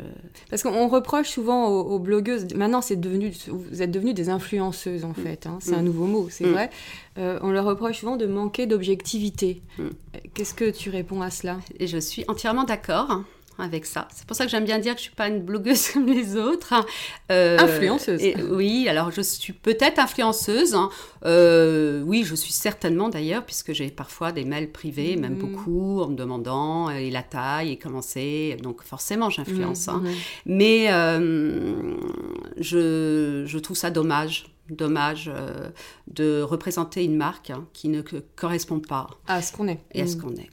Parce 0.49 0.63
qu'on 0.63 0.89
reproche 0.89 1.29
souvent 1.29 1.69
aux, 1.69 1.83
aux 1.83 1.99
blogueuses, 1.99 2.47
maintenant, 2.55 2.81
c'est 2.81 2.97
devenu, 2.97 3.31
vous 3.49 3.83
êtes 3.83 3.91
devenues 3.91 4.15
des 4.15 4.31
influenceuses, 4.31 5.05
en 5.05 5.13
fait. 5.13 5.47
Hein, 5.47 5.59
c'est 5.61 5.73
mmh. 5.73 5.81
un 5.81 5.83
nouveau 5.83 6.07
mot, 6.07 6.29
c'est 6.31 6.47
mmh. 6.47 6.53
vrai. 6.53 6.71
Euh, 7.19 7.39
on 7.43 7.51
leur 7.51 7.67
reproche 7.67 7.99
souvent 7.99 8.17
de 8.17 8.27
manquer 8.27 8.65
d'objectivité. 8.67 9.61
Mmh. 9.77 9.89
Qu'est-ce 10.33 10.55
que 10.55 10.71
tu 10.71 10.89
réponds 10.89 11.21
à 11.21 11.29
cela? 11.29 11.59
Et 11.79 11.87
je 11.87 11.99
suis 11.99 12.25
entièrement 12.29 12.65
d'accord 12.65 13.23
avec 13.59 13.87
ça. 13.87 14.09
C'est 14.15 14.27
pour 14.27 14.37
ça 14.37 14.45
que 14.45 14.51
j'aime 14.51 14.65
bien 14.65 14.79
dire 14.79 14.95
que 14.95 14.99
je 14.99 15.05
suis 15.05 15.15
pas 15.15 15.29
une 15.29 15.43
blogueuse 15.43 15.89
comme 15.93 16.07
les 16.07 16.37
autres. 16.37 16.75
Euh, 17.31 17.59
influenceuse. 17.59 18.23
Et, 18.23 18.37
oui, 18.51 18.89
alors 18.89 19.11
je 19.11 19.21
suis 19.21 19.53
peut-être 19.53 19.99
influenceuse. 19.99 20.75
Hein. 20.75 20.91
Euh, 21.25 22.03
oui, 22.03 22.25
je 22.25 22.35
suis 22.35 22.53
certainement 22.53 23.09
d'ailleurs, 23.09 23.45
puisque 23.45 23.73
j'ai 23.73 23.91
parfois 23.91 24.33
des 24.33 24.45
mails 24.45 24.71
privés, 24.71 25.17
mmh. 25.17 25.21
même 25.21 25.35
beaucoup, 25.35 26.01
en 26.01 26.09
me 26.09 26.17
demandant 26.17 26.91
et 26.91 27.11
la 27.11 27.23
taille 27.23 27.73
et 27.73 27.77
comment 27.79 28.03
c'est. 28.03 28.57
Donc 28.63 28.83
forcément, 28.83 29.31
j'influence. 29.31 29.87
Mmh, 29.87 29.91
hein. 29.91 30.03
mmh. 30.05 30.11
Mais 30.47 30.87
euh, 30.91 31.97
je, 32.59 33.45
je 33.47 33.59
trouve 33.59 33.77
ça 33.77 33.91
dommage 33.91 34.47
dommage 34.71 35.31
euh, 35.35 35.71
de 36.09 36.43
représenter 36.43 37.05
une 37.05 37.17
marque 37.17 37.51
hein, 37.51 37.67
qui 37.73 37.89
ne 37.89 38.03
correspond 38.37 38.81
pas 38.81 39.09
à 39.27 39.43
ce 39.43 39.53
qu'on 39.53 39.69
est. 39.69 39.81
Et 39.93 40.03
à 40.03 40.07
ce 40.07 40.17
qu'on 40.17 40.35
est. 40.35 40.51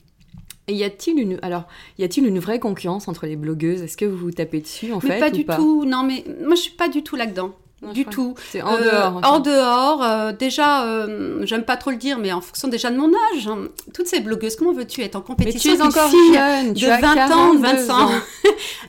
Et 0.68 0.74
y 0.74 0.84
a-t-il 0.84 1.20
une 1.20 1.40
alors 1.42 1.66
y 2.00 2.04
a-t-il 2.04 2.26
une 2.26 2.40
vraie 2.40 2.60
concurrence 2.60 3.08
entre 3.08 3.26
les 3.26 3.36
blogueuses? 3.36 3.82
Est-ce 3.82 3.98
que 3.98 4.06
vous 4.06 4.18
vous 4.18 4.32
tapez 4.32 4.62
dessus 4.62 4.92
en 4.94 5.00
mais 5.04 5.10
fait 5.10 5.20
pas 5.20 5.28
ou 5.30 5.32
du 5.32 5.46
pas? 5.46 5.56
tout. 5.56 5.86
Non 5.86 6.04
mais 6.04 6.24
moi 6.42 6.56
je 6.56 6.62
suis 6.62 6.72
pas 6.72 6.90
du 6.90 7.04
tout 7.04 7.16
là-dedans. 7.16 7.54
Non, 7.86 7.94
du 7.94 8.06
tout. 8.06 8.36
C'est 8.51 8.62
en 8.62 8.77
dehors. 8.77 9.18
Euh, 9.18 9.22
en 9.27 9.39
dehors, 9.39 10.04
euh, 10.04 10.32
déjà, 10.32 10.86
euh, 10.86 11.46
j'aime 11.46 11.63
pas 11.63 11.77
trop 11.77 11.92
le 11.92 11.98
dire, 11.98 12.18
mais 12.18 12.32
en 12.32 12.42
fonction 12.42 12.68
déjà 12.68 12.92
de 12.92 12.98
mon 12.98 13.10
âge, 13.34 13.48
hein, 13.48 13.68
toutes 13.94 14.08
ces 14.08 14.20
blogueuses, 14.20 14.56
comment 14.56 14.74
veux-tu 14.74 15.01
être 15.01 15.15
en 15.15 15.22
compétition 15.22 15.72
Mais 15.72 15.77
tu 15.77 15.84
es 15.84 15.86
encore 15.86 16.10
fille 16.10 16.34
jeune, 16.34 16.74
de 16.74 16.80
tu 16.80 16.86
as 16.88 17.00
20 17.00 17.32
ans, 17.32 17.56
25 17.56 17.94
ans. 17.94 18.12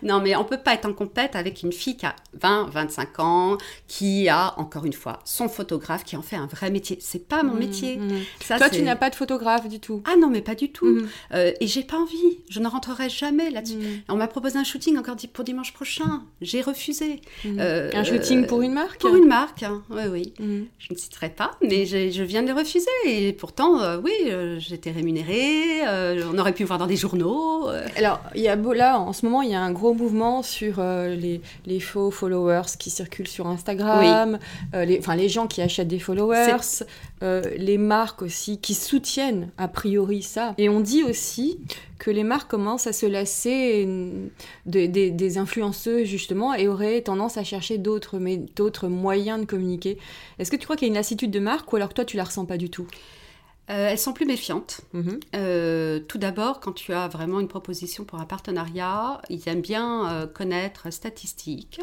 Non, 0.02 0.20
mais 0.20 0.36
on 0.36 0.44
peut 0.44 0.58
pas 0.58 0.74
être 0.74 0.86
en 0.86 0.92
compète 0.92 1.34
avec 1.36 1.62
une 1.62 1.72
fille 1.72 1.96
qui 1.96 2.06
a 2.06 2.14
20, 2.40 2.68
25 2.70 3.18
ans, 3.20 3.58
qui 3.88 4.28
a, 4.28 4.54
encore 4.58 4.84
une 4.84 4.92
fois, 4.92 5.20
son 5.24 5.48
photographe, 5.48 6.04
qui 6.04 6.16
en 6.16 6.22
fait 6.22 6.36
un 6.36 6.46
vrai 6.46 6.70
métier. 6.70 6.98
C'est 7.00 7.26
pas 7.26 7.42
mon 7.42 7.54
Mhm, 7.54 7.58
métier. 7.58 7.96
mhm. 7.96 8.20
Ça, 8.44 8.58
Toi, 8.58 8.68
tu 8.68 8.82
n'as 8.82 8.96
pas 8.96 9.10
de 9.10 9.14
photographe 9.14 9.68
du 9.68 9.80
tout. 9.80 10.02
Ah 10.04 10.16
non, 10.18 10.28
mais 10.28 10.42
pas 10.42 10.54
du 10.54 10.70
tout. 10.70 11.00
Euh, 11.34 11.52
et 11.60 11.66
j'ai 11.66 11.82
pas 11.82 11.96
envie. 11.96 12.38
Je 12.50 12.60
ne 12.60 12.68
rentrerai 12.68 13.08
jamais 13.08 13.50
là-dessus. 13.50 13.78
On 14.08 14.16
m'a 14.16 14.28
proposé 14.28 14.58
un 14.58 14.64
shooting 14.64 14.98
encore 14.98 15.16
pour 15.32 15.44
dimanche 15.44 15.72
prochain. 15.72 16.22
J'ai 16.40 16.60
refusé. 16.60 17.20
Euh, 17.46 17.90
Un 17.94 18.04
shooting 18.04 18.46
pour 18.46 18.62
une 18.62 18.72
marque 18.74 18.85
Pour 19.00 19.14
une 19.16 19.26
marque, 19.26 19.62
hein. 19.62 19.82
oui, 19.90 20.02
oui. 20.10 20.32
Mhm. 20.38 20.66
Je 20.78 20.92
ne 20.92 20.98
citerai 20.98 21.30
pas, 21.30 21.52
mais 21.62 21.86
je, 21.86 22.10
je 22.10 22.22
viens 22.22 22.42
de 22.42 22.46
les 22.48 22.52
refuser. 22.52 22.86
Et 23.06 23.32
pourtant, 23.32 23.80
euh, 23.82 23.98
oui, 24.02 24.12
euh, 24.26 24.58
j'étais 24.60 24.90
rémunérée, 24.90 25.86
euh, 25.86 26.22
on 26.32 26.38
aurait 26.38 26.52
pu 26.52 26.62
me 26.62 26.66
voir 26.68 26.78
dans 26.78 26.86
des 26.86 26.96
journaux. 26.96 27.68
Alors, 27.96 28.20
il 28.34 28.42
y 28.42 28.48
a 28.48 28.56
là, 28.56 28.98
en 28.98 29.12
ce 29.12 29.24
moment, 29.26 29.42
il 29.42 29.50
y 29.50 29.54
a 29.54 29.60
un 29.60 29.72
gros 29.72 29.94
mouvement 29.94 30.42
sur 30.42 30.80
les, 30.82 31.40
les 31.66 31.80
faux 31.80 32.10
followers 32.10 32.62
qui 32.78 32.90
circulent 32.90 33.28
sur 33.28 33.46
Instagram, 33.46 34.38
les, 34.74 34.98
enfin, 34.98 35.16
les 35.16 35.28
gens 35.28 35.46
qui 35.46 35.62
achètent 35.62 35.88
des 35.88 35.98
followers, 35.98 36.46
les 37.22 37.78
marques 37.78 38.22
aussi 38.22 38.58
qui 38.58 38.74
soutiennent 38.74 39.50
a 39.58 39.68
priori 39.68 40.22
ça. 40.22 40.54
Et 40.58 40.68
on 40.68 40.80
dit 40.80 41.02
aussi 41.02 41.58
que 41.98 42.10
les 42.10 42.24
marques 42.24 42.50
commencent 42.50 42.86
à 42.86 42.92
se 42.92 43.06
lasser 43.06 43.86
de- 44.66 44.86
des- 44.86 45.38
influenceuses, 45.38 46.06
justement, 46.06 46.52
et 46.54 46.68
auraient 46.68 47.00
tendance 47.00 47.36
à 47.38 47.44
chercher 47.44 47.78
d'autres 47.78 48.18
mais- 48.18 48.42
d'autres 48.66 48.88
moyens 48.88 49.40
de 49.40 49.46
communiquer. 49.46 49.96
Est-ce 50.38 50.50
que 50.50 50.56
tu 50.56 50.64
crois 50.64 50.76
qu'il 50.76 50.87
y 50.87 50.90
a 50.90 50.92
une 50.92 50.94
lassitude 50.96 51.30
de 51.30 51.38
marque 51.38 51.73
ou 51.73 51.76
alors 51.76 51.88
que 51.90 51.94
toi, 51.94 52.04
tu 52.04 52.16
la 52.16 52.25
ressens 52.25 52.46
pas 52.46 52.56
du 52.56 52.68
tout? 52.68 52.87
Euh, 53.68 53.88
elles 53.90 53.99
sont 53.99 54.12
plus 54.12 54.26
méfiantes. 54.26 54.82
Mhm. 54.92 55.18
Euh, 55.35 55.99
tout 55.99 56.18
d'abord, 56.18 56.61
quand 56.61 56.70
tu 56.70 56.92
as 56.92 57.08
vraiment 57.08 57.40
une 57.40 57.49
proposition 57.49 58.04
pour 58.04 58.20
un 58.20 58.25
partenariat, 58.25 59.20
ils 59.28 59.42
aiment 59.49 59.61
bien 59.61 60.08
euh, 60.08 60.26
connaître 60.28 60.92
statistiques, 60.92 61.80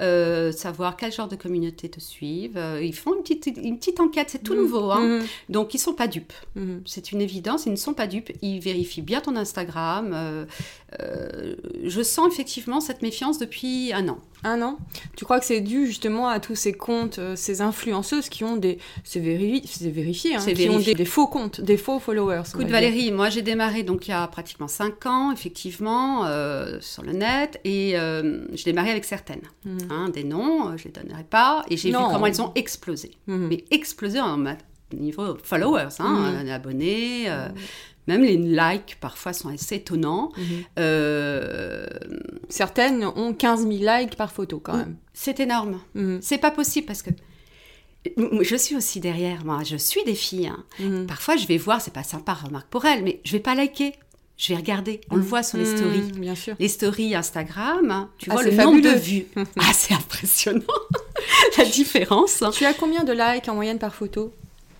Mhm. 0.00 0.52
savoir 0.52 0.96
quel 0.96 1.10
genre 1.12 1.26
de 1.26 1.34
communauté 1.34 1.88
te 1.88 1.98
suivent. 1.98 2.60
Ils 2.80 2.94
font 2.94 3.14
une 3.16 3.22
petite, 3.22 3.46
une 3.60 3.78
petite 3.80 3.98
enquête, 3.98 4.28
c'est 4.30 4.44
tout 4.44 4.54
Mhm. 4.54 4.60
nouveau. 4.60 4.92
hein. 4.92 5.20
Donc, 5.48 5.74
ils 5.74 5.78
sont 5.78 5.94
pas 5.94 6.06
dupes. 6.06 6.32
C'est 6.84 7.10
une 7.10 7.20
évidence, 7.20 7.66
ils 7.66 7.72
ne 7.72 7.76
sont 7.76 7.94
pas 7.94 8.06
dupes. 8.06 8.30
Ils 8.40 8.60
vérifient 8.60 9.02
bien 9.02 9.20
ton 9.20 9.34
Instagram. 9.34 10.46
Euh, 11.02 11.54
je 11.84 12.02
sens 12.02 12.32
effectivement 12.32 12.80
cette 12.80 13.02
méfiance 13.02 13.38
depuis 13.38 13.92
un 13.92 14.08
an. 14.08 14.18
Un 14.44 14.60
an? 14.62 14.78
Tu 15.16 15.24
crois 15.24 15.40
que 15.40 15.46
c'est 15.46 15.60
dû 15.60 15.86
justement 15.86 16.28
à 16.28 16.38
tous 16.38 16.54
ces 16.54 16.72
comptes, 16.72 17.18
euh, 17.18 17.34
ces 17.34 17.62
influenceuses 17.62 18.28
qui 18.28 18.44
ont 18.44 18.56
des... 18.56 18.78
C'est 19.02 19.20
véri- 19.20 19.62
c'est 19.66 19.90
vérifié, 19.90 20.36
hein, 20.36 20.40
qui 20.44 20.68
ont 20.68 20.78
des, 20.78 20.94
des 20.94 21.04
faux 21.04 21.26
comptes, 21.26 21.60
des 21.60 21.76
faux 21.76 21.98
followers. 21.98 22.42
Écoute. 22.54 22.68
Valérie, 22.68 23.10
moi 23.10 23.30
j'ai 23.30 23.42
démarré 23.42 23.82
donc 23.82 24.06
il 24.06 24.10
y 24.10 24.14
a 24.14 24.26
pratiquement 24.28 24.68
5 24.68 25.06
ans, 25.06 25.32
effectivement, 25.32 26.26
euh, 26.26 26.78
sur 26.80 27.02
le 27.02 27.12
net, 27.12 27.58
et 27.64 27.98
euh, 27.98 28.44
j'ai 28.52 28.64
démarré 28.64 28.90
avec 28.90 29.04
certaines. 29.04 29.42
Mhm. 29.64 29.78
Hein, 29.90 30.08
des 30.10 30.24
noms, 30.24 30.76
je 30.76 30.84
les 30.84 30.90
donnerai 30.90 31.24
pas, 31.24 31.64
et 31.70 31.76
j'ai 31.76 31.88
vu 31.90 31.94
comment 31.96 32.26
elles 32.26 32.42
ont 32.42 32.52
explosé. 32.54 33.12
Mhm. 33.26 33.48
Mais 33.48 33.64
explosé 33.70 34.20
en 34.20 34.38
niveau 34.92 35.36
followers, 35.42 35.88
hein, 35.98 36.34
euh, 36.46 36.54
abonnés, 36.54 37.24
euh, 37.28 37.48
même 38.06 38.22
les 38.22 38.36
likes 38.36 38.96
parfois 39.00 39.32
sont 39.32 39.48
assez 39.48 39.76
étonnants. 39.76 40.30
Mhm. 40.36 40.44
Euh, 40.78 41.86
Certaines 42.48 43.04
ont 43.04 43.32
15 43.32 43.62
000 43.66 43.72
likes 43.98 44.16
par 44.16 44.30
photo 44.32 44.60
quand 44.60 44.76
même. 44.76 44.96
c'est 45.12 45.40
énorme. 45.40 45.80
Mhm. 45.94 46.18
C'est 46.22 46.38
pas 46.38 46.50
possible 46.50 46.86
parce 46.86 47.02
que 47.02 47.10
je 48.42 48.56
suis 48.56 48.76
aussi 48.76 49.00
derrière, 49.00 49.44
moi, 49.44 49.62
je 49.64 49.76
suis 49.76 50.04
des 50.04 50.14
filles. 50.14 50.48
hein. 50.48 50.62
Mhm. 50.78 51.06
Parfois, 51.06 51.36
je 51.36 51.46
vais 51.46 51.56
voir, 51.56 51.80
c'est 51.80 51.92
pas 51.94 52.02
sympa, 52.02 52.34
remarque 52.34 52.68
pour 52.68 52.84
elle, 52.84 53.02
mais 53.02 53.20
je 53.24 53.32
vais 53.32 53.40
pas 53.40 53.54
liker. 53.54 53.94
Je 54.36 54.52
vais 54.52 54.56
regarder. 54.58 55.00
On 55.10 55.16
le 55.16 55.22
voit 55.22 55.44
sur 55.44 55.58
les 55.58 55.64
Mhm, 55.70 55.76
stories. 55.76 56.12
Bien 56.18 56.34
sûr. 56.34 56.56
Les 56.58 56.68
stories 56.68 57.14
Instagram, 57.14 58.08
tu 58.18 58.30
Ah, 58.30 58.34
vois 58.34 58.42
le 58.42 58.50
nombre 58.50 58.80
de 58.82 58.88
vues. 58.90 59.26
ah, 59.60 59.72
c'est 59.72 59.94
impressionnant, 59.94 60.64
la 61.58 61.64
différence. 61.64 62.42
hein. 62.42 62.50
Tu 62.52 62.64
as 62.64 62.74
combien 62.74 63.04
de 63.04 63.12
likes 63.12 63.48
en 63.48 63.54
moyenne 63.54 63.78
par 63.78 63.94
photo? 63.94 64.32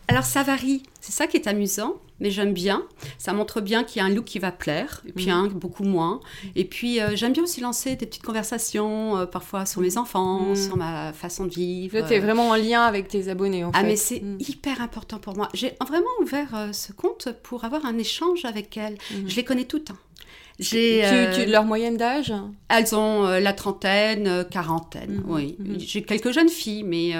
Alors, 0.08 0.24
ça 0.24 0.42
varie. 0.42 0.82
C'est 1.00 1.12
ça 1.12 1.26
qui 1.28 1.36
est 1.36 1.46
amusant, 1.46 1.94
mais 2.20 2.30
j'aime 2.30 2.52
bien. 2.52 2.82
Ça 3.18 3.32
montre 3.32 3.60
bien 3.60 3.84
qu'il 3.84 4.00
y 4.00 4.02
a 4.02 4.06
un 4.06 4.10
look 4.10 4.24
qui 4.24 4.38
va 4.38 4.52
plaire, 4.52 5.02
et 5.06 5.12
puis 5.12 5.30
un 5.30 5.46
beaucoup 5.48 5.84
moins. 5.84 6.20
Et 6.54 6.64
puis, 6.64 7.00
euh, 7.00 7.16
j'aime 7.16 7.32
bien 7.32 7.42
aussi 7.42 7.60
lancer 7.60 7.96
des 7.96 8.06
petites 8.06 8.22
conversations, 8.22 9.16
euh, 9.18 9.26
parfois 9.26 9.66
sur 9.66 9.80
mes 9.80 9.98
enfants, 9.98 10.40
Mhm. 10.50 10.56
sur 10.56 10.76
ma 10.76 11.12
façon 11.12 11.46
de 11.46 11.52
vivre. 11.54 12.06
Tu 12.06 12.14
es 12.14 12.20
vraiment 12.20 12.48
en 12.50 12.56
lien 12.56 12.82
avec 12.82 13.08
tes 13.08 13.28
abonnés 13.28 13.64
en 13.64 13.70
Ah 13.74 13.80
fait. 13.80 13.86
mais 13.86 13.96
c'est 13.96 14.20
Mhm. 14.22 14.36
hyper 14.40 14.80
important 14.80 15.18
pour 15.18 15.36
moi. 15.36 15.48
J'ai 15.54 15.72
vraiment 15.86 16.06
ouvert 16.20 16.54
euh, 16.54 16.72
ce 16.72 16.92
compte 16.92 17.28
pour 17.42 17.64
avoir 17.64 17.84
un 17.84 17.98
échange 17.98 18.44
avec 18.44 18.76
elles. 18.76 18.96
Mhm. 19.10 19.28
Je 19.28 19.36
les 19.36 19.44
connais 19.44 19.64
toutes. 19.64 19.90
hein. 19.90 19.96
J'ai, 20.60 21.00
Tu, 21.34 21.40
euh, 21.42 21.46
leur 21.46 21.64
moyenne 21.64 21.96
d'âge? 21.96 22.32
Elles 22.68 22.94
ont 22.94 23.26
euh, 23.26 23.40
la 23.40 23.52
trentaine, 23.52 24.28
euh, 24.28 24.44
quarantaine, 24.44 25.22
Mhm, 25.26 25.32
oui. 25.34 25.56
mhm. 25.58 25.80
J'ai 25.80 26.02
quelques 26.04 26.30
jeunes 26.30 26.48
filles, 26.48 26.84
mais, 26.84 27.10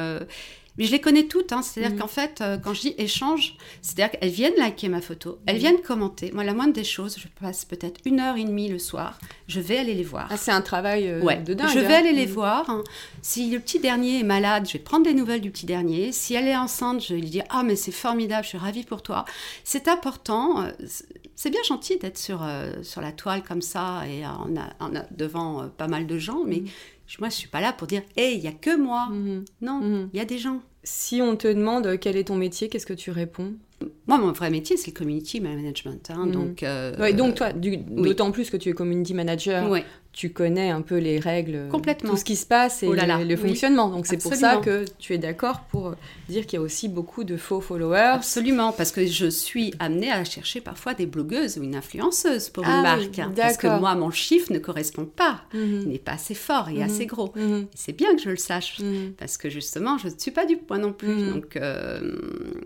mais 0.78 0.84
je 0.84 0.92
les 0.92 1.00
connais 1.00 1.24
toutes. 1.24 1.52
hein. 1.52 1.62
C'est-à-dire 1.62 1.92
Mhm. 1.94 2.00
qu'en 2.00 2.06
fait, 2.08 2.40
euh, 2.40 2.56
quand 2.58 2.74
je 2.74 2.80
dis 2.82 2.94
échange, 2.98 3.56
c'est-à-dire 3.82 4.10
qu'elles 4.18 4.30
viennent 4.30 4.56
liker 4.56 4.88
ma 4.88 5.00
photo, 5.00 5.38
elles 5.46 5.54
Mhm. 5.56 5.60
viennent 5.60 5.80
commenter. 5.82 6.30
Moi, 6.32 6.44
la 6.44 6.54
moindre 6.54 6.72
des 6.72 6.84
choses, 6.84 7.16
je 7.18 7.28
passe 7.40 7.64
peut-être 7.64 8.00
une 8.04 8.20
heure 8.20 8.36
et 8.36 8.44
demie 8.44 8.68
le 8.68 8.78
soir, 8.78 9.18
je 9.48 9.60
vais 9.60 9.78
aller 9.78 9.94
les 9.94 10.02
voir. 10.04 10.28
Ah, 10.30 10.36
c'est 10.36 10.50
un 10.52 10.60
travail 10.62 11.08
euh, 11.08 11.20
Ouais, 11.22 11.36
de 11.36 11.54
dingue. 11.54 11.68
je 11.72 11.78
vais 11.78 11.86
hein. 11.86 11.98
aller 11.98 12.12
les 12.12 12.26
Mhm. 12.26 12.32
voir. 12.32 12.70
hein. 12.70 12.82
Si 13.22 13.50
le 13.50 13.60
petit 13.60 13.78
dernier 13.78 14.20
est 14.20 14.24
malade, 14.24 14.66
je 14.66 14.72
vais 14.74 14.78
prendre 14.78 15.04
des 15.04 15.14
nouvelles 15.14 15.40
du 15.40 15.50
petit 15.50 15.66
dernier. 15.66 16.12
Si 16.12 16.34
elle 16.34 16.48
est 16.48 16.56
enceinte, 16.56 17.02
je 17.02 17.14
vais 17.14 17.20
lui 17.20 17.30
dire 17.30 17.44
Ah, 17.50 17.62
mais 17.62 17.76
c'est 17.76 17.92
formidable, 17.92 18.44
je 18.44 18.48
suis 18.50 18.58
ravie 18.58 18.84
pour 18.84 19.02
toi. 19.02 19.24
C'est 19.64 19.88
important. 19.88 20.62
euh, 20.62 20.70
c'est- 20.86 21.50
bien 21.50 21.62
gentil 21.62 21.98
d'être 21.98 22.18
sur, 22.18 22.42
euh, 22.42 22.82
sur 22.82 23.00
la 23.00 23.12
toile 23.12 23.42
comme 23.42 23.60
ça 23.62 24.02
et 24.08 24.24
on 24.26 24.56
a, 24.56 24.70
on 24.80 24.96
a 24.96 25.04
devant 25.10 25.68
pas 25.68 25.86
mal 25.88 26.06
de 26.06 26.18
gens, 26.18 26.42
mais 26.46 26.62
moi, 27.20 27.28
je 27.28 27.34
suis 27.34 27.48
pas 27.48 27.60
là 27.60 27.72
pour 27.72 27.86
dire 27.86 28.02
Hé, 28.16 28.32
il 28.34 28.40
y 28.40 28.46
a 28.48 28.52
que 28.52 28.76
moi. 28.76 29.08
Mhm. 29.10 29.44
Non, 29.60 29.80
il 29.82 29.88
Mhm. 29.88 30.08
y 30.14 30.20
a 30.20 30.24
des 30.24 30.38
gens. 30.38 30.60
Si 30.82 31.20
on 31.22 31.36
te 31.36 31.48
demande 31.48 31.86
euh, 31.86 31.96
quel 31.98 32.16
est 32.16 32.24
ton 32.24 32.36
métier, 32.36 32.68
qu'est-ce 32.68 32.86
que 32.86 32.92
tu 32.92 33.10
réponds? 33.10 33.52
Moi, 34.06 34.18
mon 34.18 34.32
vrai 34.32 34.50
métier, 34.50 34.76
c'est 34.76 34.90
le 34.92 34.96
community 34.96 35.40
management. 35.40 36.10
hein, 36.10 36.26
Mhm. 36.26 36.32
donc, 36.32 36.62
euh, 36.62 36.96
Ouais, 36.98 37.12
donc 37.12 37.34
toi, 37.36 37.52
d'autant 37.52 38.30
plus 38.30 38.50
que 38.50 38.56
tu 38.56 38.68
es 38.68 38.72
community 38.72 39.14
manager, 39.14 39.70
ouais. 39.70 39.84
Tu 40.14 40.30
connais 40.32 40.70
un 40.70 40.80
peu 40.80 40.96
les 40.98 41.18
règles, 41.18 41.68
Complètement. 41.70 42.10
tout 42.10 42.16
ce 42.16 42.24
qui 42.24 42.36
se 42.36 42.46
passe 42.46 42.82
et 42.84 42.88
Oh 42.88 42.94
là 42.94 43.04
là, 43.04 43.18
le, 43.18 43.24
le 43.24 43.34
oui. 43.34 43.48
fonctionnement. 43.48 43.88
Donc 43.90 44.06
c'est 44.06 44.16
pour 44.22 44.32
ça 44.34 44.56
que 44.58 44.84
tu 44.98 45.12
es 45.12 45.18
d'accord 45.18 45.60
pour 45.70 45.88
euh, 45.88 45.94
dire 46.28 46.46
qu'il 46.46 46.58
y 46.58 46.62
a 46.62 46.64
aussi 46.64 46.88
beaucoup 46.88 47.24
de 47.24 47.36
faux 47.36 47.60
followers. 47.60 47.98
Absolument, 48.14 48.70
parce 48.72 48.92
que 48.92 49.04
je 49.04 49.26
suis 49.26 49.74
amenée 49.80 50.10
à 50.12 50.22
chercher 50.24 50.60
parfois 50.60 50.94
des 50.94 51.06
blogueuses 51.06 51.58
ou 51.58 51.64
une 51.64 51.74
influenceuse 51.74 52.48
pour 52.48 52.64
Ah 52.66 52.76
une 52.76 52.82
marque. 52.82 53.18
hein, 53.18 53.32
parce 53.34 53.56
que 53.56 53.66
moi, 53.80 53.94
mon 53.96 54.10
chiffre 54.12 54.52
ne 54.52 54.58
correspond 54.60 55.04
pas. 55.04 55.42
Il 55.52 55.60
Mhm. 55.60 55.84
n'est 55.88 55.98
pas 55.98 56.12
assez 56.12 56.34
fort 56.34 56.68
et 56.68 56.74
Mhm. 56.74 56.82
assez 56.82 57.06
gros. 57.06 57.32
Mhm. 57.34 57.66
C'est 57.74 57.92
bien 57.96 58.14
que 58.14 58.22
je 58.22 58.30
le 58.30 58.36
sache. 58.36 58.78
Parce 59.18 59.36
que 59.36 59.50
justement, 59.50 59.98
je 59.98 60.08
ne 60.08 60.12
suis 60.16 60.30
pas 60.30 60.46
du 60.46 60.56
poids 60.56 60.78
non 60.78 60.92
plus. 60.92 61.24
Donc, 61.32 61.56
euh, 61.56 62.00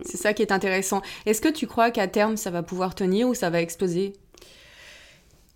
C'est 0.04 0.18
ça 0.18 0.34
qui 0.34 0.42
est 0.42 0.52
intéressant. 0.52 1.00
Est-ce 1.26 1.40
que 1.40 1.48
tu 1.48 1.66
crois 1.66 1.90
qu'à 1.90 2.08
terme 2.08 2.36
ça 2.36 2.50
va 2.50 2.62
pouvoir 2.62 2.94
tenir 2.94 3.26
ou 3.28 3.34
ça 3.34 3.48
va 3.50 3.60
exploser? 3.62 4.12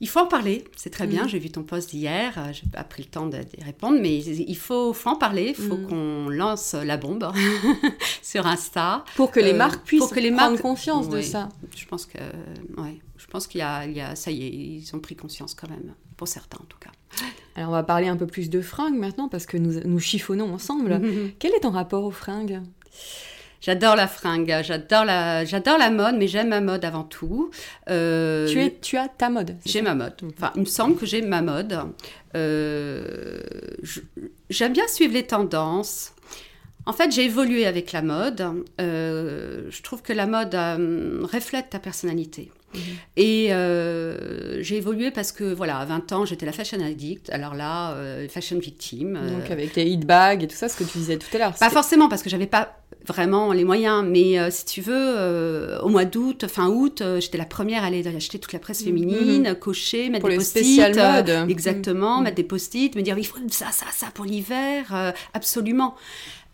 Il 0.02 0.08
faut 0.08 0.20
en 0.20 0.26
parler. 0.26 0.64
C'est 0.76 0.90
très 0.90 1.06
bien. 1.06 1.22
Mhm. 1.22 1.28
J'ai 1.30 1.38
vu 1.38 1.48
ton 1.50 1.62
post 1.62 1.88
d'hier. 1.90 2.34
euh, 2.36 2.52
J'ai 2.52 2.66
pas 2.70 2.84
pris 2.84 3.02
le 3.04 3.08
temps 3.08 3.26
de, 3.26 3.38
d'y 3.38 3.64
répondre, 3.64 3.98
mais 4.00 4.18
il 4.18 4.56
faut, 4.56 4.92
faut 4.92 5.08
en 5.08 5.16
parler. 5.16 5.54
Il 5.58 5.64
faut 5.68 5.76
Mhm. 5.78 5.86
qu'on 5.88 6.28
lance 6.28 6.74
la 6.74 6.96
bombe 6.98 7.26
sur 8.22 8.46
Insta. 8.46 9.04
Pour 9.16 9.30
que 9.30 9.40
les 9.40 9.52
Euh, 9.52 9.56
marques 9.56 9.84
puissent 9.84 10.00
pour 10.00 10.10
que 10.10 10.20
les 10.20 10.30
prendre 10.30 10.50
marques- 10.50 10.62
conscience 10.62 11.08
de 11.08 11.22
ça. 11.22 11.48
Je 11.74 11.86
pense 11.86 12.04
que, 12.06 12.18
ouais, 12.82 12.98
je 13.16 13.26
pense 13.28 13.46
qu'il 13.46 13.60
y 13.60 13.62
a, 13.62 13.86
il 13.86 13.96
y 13.96 14.00
a, 14.00 14.14
ça 14.14 14.30
y 14.30 14.42
est, 14.44 14.50
ils 14.50 14.90
ont 14.94 15.00
pris 15.00 15.16
conscience 15.16 15.54
quand 15.54 15.70
même, 15.70 15.94
pour 16.16 16.28
certains 16.28 16.58
en 16.60 16.66
tout 16.66 16.78
cas. 16.78 16.90
Alors 17.54 17.68
on 17.70 17.72
va 17.72 17.82
parler 17.82 18.08
un 18.08 18.16
peu 18.16 18.26
plus 18.26 18.50
de 18.50 18.60
fringues 18.60 18.96
maintenant 18.98 19.28
parce 19.28 19.46
que 19.46 19.56
nous, 19.56 19.80
nous 19.84 19.98
chiffonnons 20.00 20.52
ensemble. 20.52 21.00
Quel 21.38 21.52
est 21.54 21.60
ton 21.60 21.70
rapport 21.70 22.04
aux 22.04 22.10
fringues? 22.10 22.60
J'adore 23.62 23.94
la 23.94 24.08
fringue, 24.08 24.52
j'adore 24.64 25.04
la, 25.04 25.44
j'adore 25.44 25.78
la 25.78 25.90
mode, 25.90 26.16
mais 26.16 26.26
j'aime 26.26 26.48
ma 26.48 26.60
mode 26.60 26.84
avant 26.84 27.04
tout. 27.04 27.52
Euh, 27.88 28.48
tu, 28.48 28.60
es, 28.60 28.76
tu 28.82 28.96
as 28.96 29.06
ta 29.06 29.30
mode. 29.30 29.54
J'ai 29.64 29.82
ma 29.82 29.94
mode. 29.94 30.14
Enfin, 30.36 30.50
il 30.56 30.62
me 30.62 30.66
semble 30.66 30.96
que 30.96 31.06
j'ai 31.06 31.22
ma 31.22 31.42
mode. 31.42 31.78
Euh, 32.34 33.38
j'aime 34.50 34.72
bien 34.72 34.88
suivre 34.88 35.14
les 35.14 35.22
tendances. 35.22 36.12
En 36.86 36.92
fait, 36.92 37.12
j'ai 37.12 37.24
évolué 37.24 37.64
avec 37.64 37.92
la 37.92 38.02
mode. 38.02 38.64
Euh, 38.80 39.68
je 39.70 39.82
trouve 39.82 40.02
que 40.02 40.12
la 40.12 40.26
mode 40.26 40.54
reflète 41.32 41.70
ta 41.70 41.78
personnalité. 41.78 42.50
Et 43.16 43.48
euh, 43.52 44.62
j'ai 44.62 44.76
évolué 44.76 45.10
parce 45.10 45.32
que, 45.32 45.44
voilà, 45.52 45.78
à 45.78 45.84
20 45.84 46.12
ans, 46.12 46.24
j'étais 46.24 46.46
la 46.46 46.52
fashion 46.52 46.78
addict. 46.80 47.30
Alors 47.30 47.54
là, 47.54 47.92
euh, 47.92 48.26
fashion 48.28 48.58
victime. 48.58 49.18
euh, 49.20 49.40
Donc 49.40 49.50
avec 49.50 49.74
les 49.76 49.84
hit 49.84 50.06
bags 50.06 50.42
et 50.42 50.46
tout 50.48 50.56
ça, 50.56 50.68
ce 50.68 50.76
que 50.76 50.84
tu 50.84 50.98
disais 50.98 51.16
tout 51.18 51.28
à 51.34 51.38
l'heure. 51.38 51.54
pas 51.54 51.70
forcément 51.70 52.08
parce 52.08 52.22
que 52.22 52.30
j'avais 52.30 52.46
pas 52.46 52.78
vraiment 53.06 53.52
les 53.52 53.64
moyens, 53.64 54.04
mais 54.06 54.38
euh, 54.38 54.48
si 54.50 54.64
tu 54.64 54.80
veux, 54.80 54.94
euh, 54.94 55.80
au 55.80 55.88
mois 55.88 56.04
d'août, 56.04 56.46
fin 56.46 56.68
août, 56.68 57.00
euh, 57.00 57.20
j'étais 57.20 57.36
la 57.38 57.44
première 57.44 57.82
à 57.82 57.88
aller 57.88 58.06
acheter 58.06 58.38
toute 58.38 58.52
la 58.52 58.60
presse 58.60 58.84
féminine, 58.84 59.56
cocher, 59.58 60.08
mettre. 60.08 60.20
Pour 60.20 60.28
des 60.30 60.36
post-it, 60.36 60.96
mode. 60.96 61.50
exactement, 61.50 62.18
Mhm. 62.18 62.22
mettre 62.24 62.36
des 62.36 62.44
post-it, 62.44 62.94
me 62.94 63.02
dire 63.02 63.18
il 63.18 63.26
faut 63.26 63.38
ça, 63.50 63.66
ça, 63.72 63.86
ça 63.92 64.06
pour 64.14 64.24
l'hiver, 64.24 65.12
absolument. 65.34 65.96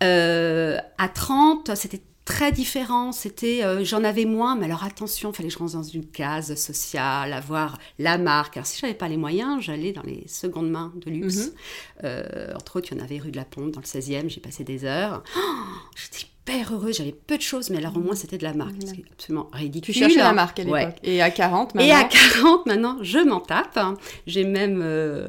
À 0.01 1.09
30, 1.15 1.73
c'était 1.75 2.01
très 2.28 2.52
différent. 2.52 3.11
C'était, 3.11 3.64
euh, 3.64 3.85
j'en 3.85 4.04
avais 4.04 4.26
moins, 4.26 4.54
mais 4.54 4.66
alors 4.66 4.85
attention, 4.85 5.30
il 5.30 5.35
fallait 5.37 5.49
que 5.49 5.54
je 5.54 5.58
rentre 5.58 5.73
dans 5.73 5.82
une 5.82 6.04
case 6.06 6.54
sociale, 6.56 7.32
avoir 7.32 7.78
la 7.99 8.18
marque. 8.18 8.56
Alors 8.58 8.66
si 8.66 8.78
j'avais 8.80 8.92
pas 8.94 9.08
les 9.08 9.16
moyens, 9.16 9.62
j'allais 9.62 9.92
dans 9.92 10.02
les 10.02 10.25
secondes 10.28 10.70
mains 10.70 10.92
de 10.97 11.11
luxe. 11.11 11.47
Mhm. 11.47 11.52
Euh, 12.04 12.52
entre 12.54 12.76
autres, 12.76 12.88
il 12.92 12.99
y 12.99 13.00
en 13.00 13.04
avait 13.04 13.18
rue 13.18 13.30
de 13.30 13.37
la 13.37 13.47
Pompe, 13.47 13.70
dans 13.70 13.80
le 13.80 13.87
16e, 13.87 14.28
j'ai 14.28 14.40
passé 14.40 14.62
des 14.62 14.85
heures. 14.85 15.23
Oh, 15.37 15.40
J'étais 15.97 16.26
hyper 16.26 16.75
heureuse, 16.75 16.97
j'avais 16.99 17.12
peu 17.12 17.37
de 17.38 17.42
choses, 17.42 17.70
mais 17.70 17.78
alors 17.78 17.97
au 17.97 18.00
moins 18.00 18.14
c'était 18.14 18.38
de 18.38 18.44
la 18.44 18.52
marque, 18.54 18.75
ce 18.87 18.92
qui 18.92 19.00
est 19.00 19.04
absolument 19.11 19.49
Tu 19.52 19.58
ridicule. 19.58 19.94
cherchais 19.94 20.16
la 20.18 20.32
marque 20.35 20.61
à 20.61 20.64
l'époque. 20.64 20.78
Ouais. 20.78 20.94
Et 21.02 21.23
à 21.23 21.30
40 21.30 21.75
maintenant. 21.75 21.88
Et 21.88 21.92
à 21.92 22.04
40 22.04 22.66
maintenant, 22.66 22.99
je 23.02 23.18
m'en 23.18 23.40
tape. 23.40 23.78
J'ai 24.26 24.44
même 24.44 24.80
euh, 24.82 25.28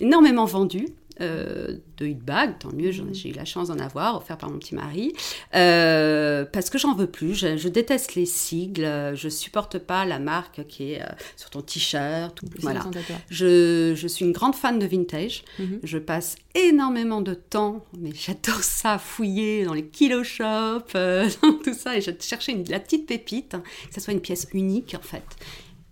énormément 0.00 0.44
vendu. 0.44 0.86
Euh, 1.20 1.78
de 1.96 2.06
hit 2.06 2.18
bag, 2.18 2.58
tant 2.58 2.72
mieux, 2.72 2.90
j'ai 2.90 3.30
eu 3.30 3.32
la 3.32 3.44
chance 3.44 3.68
d'en 3.68 3.78
avoir, 3.78 4.16
offert 4.16 4.36
par 4.36 4.50
mon 4.50 4.58
petit 4.58 4.74
mari, 4.74 5.14
euh, 5.54 6.44
parce 6.44 6.68
que 6.68 6.78
j'en 6.78 6.94
veux 6.94 7.06
plus, 7.06 7.34
je, 7.34 7.56
je 7.56 7.68
déteste 7.68 8.14
les 8.14 8.26
sigles, 8.26 9.12
je 9.14 9.28
supporte 9.28 9.78
pas 9.78 10.04
la 10.04 10.18
marque 10.18 10.66
qui 10.66 10.92
est 10.92 11.02
euh, 11.02 11.06
sur 11.36 11.50
ton 11.50 11.62
t-shirt, 11.62 12.38
voilà. 12.60 12.84
Je, 13.30 13.94
je 13.96 14.08
suis 14.08 14.24
une 14.24 14.32
grande 14.32 14.54
fan 14.54 14.78
de 14.78 14.86
vintage. 14.86 15.44
Mhm. 15.58 15.80
Je 15.82 15.98
passe 15.98 16.36
énormément 16.54 17.20
de 17.20 17.34
temps, 17.34 17.84
mais 17.98 18.10
j'adore 18.14 18.62
ça, 18.62 18.98
fouiller 18.98 19.64
dans 19.64 19.74
les 19.74 19.86
kilo 19.86 20.22
shops, 20.22 20.92
dans 21.42 21.52
tout 21.64 21.74
ça, 21.74 21.96
et 21.96 22.00
je 22.00 22.10
cherchais 22.20 22.52
une, 22.52 22.64
la 22.68 22.80
petite 22.80 23.06
pépite, 23.06 23.54
hein, 23.54 23.62
que 23.88 23.94
ça 23.94 24.00
soit 24.00 24.12
une 24.12 24.20
pièce 24.20 24.46
unique 24.52 24.94
en 24.98 25.02
fait. 25.02 25.24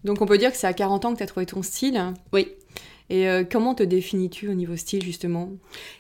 Donc 0.05 0.21
on 0.21 0.27
peut 0.27 0.39
dire 0.39 0.51
que 0.53 0.57
c'est 0.57 0.67
à 0.67 0.75
40 0.75 1.07
ans 1.07 1.13
que 1.13 1.19
tu 1.19 1.23
as 1.23 1.27
trouvé 1.27 1.47
ton 1.47 1.63
style. 1.63 2.13
Oui, 2.33 2.49
Et 3.11 3.29
euh, 3.29 3.45
comment 3.45 3.75
te 3.75 3.83
définis-tu 3.83 4.49
au 4.49 4.55
niveau 4.55 4.77
style 4.77 5.03
justement? 5.05 5.51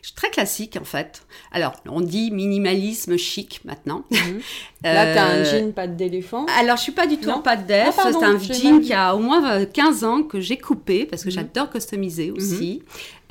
Je 0.00 0.06
suis 0.08 0.14
très 0.16 0.30
classique 0.30 0.78
en 0.80 0.84
fait. 0.84 1.26
Alors, 1.52 1.75
on 1.87 2.00
dit 2.00 2.30
minimalisme 2.30 3.18
chic 3.18 3.61
maintenant. 3.66 4.04
Là, 4.82 5.12
tu 5.12 5.18
as 5.18 5.25
un 5.26 5.37
Euh, 5.37 5.44
jean 5.44 5.73
patte 5.73 5.96
d'éléphant. 5.96 6.46
Alors, 6.58 6.78
je 6.78 6.82
suis 6.82 6.92
pas 6.92 7.06
du 7.06 7.18
tout 7.18 7.28
Non 7.28 7.42
en. 7.42 7.84
Ah, 7.88 7.92
pardon, 7.94 8.18
c'est 8.20 8.26
un 8.26 8.38
jean 8.38 8.80
qui 8.80 8.92
a 8.94 9.14
au 9.14 9.18
moins 9.18 9.61
euh, 9.61 9.66
15 9.66 10.04
ans 10.04 10.23
que 10.23 10.40
j'ai 10.40 10.56
coupé 10.56 11.04
parce 11.04 11.23
que 11.25 11.28
Mhm. 11.28 11.34
j'adore 11.34 11.70
customiser 11.70 12.30
aussi. 12.30 12.82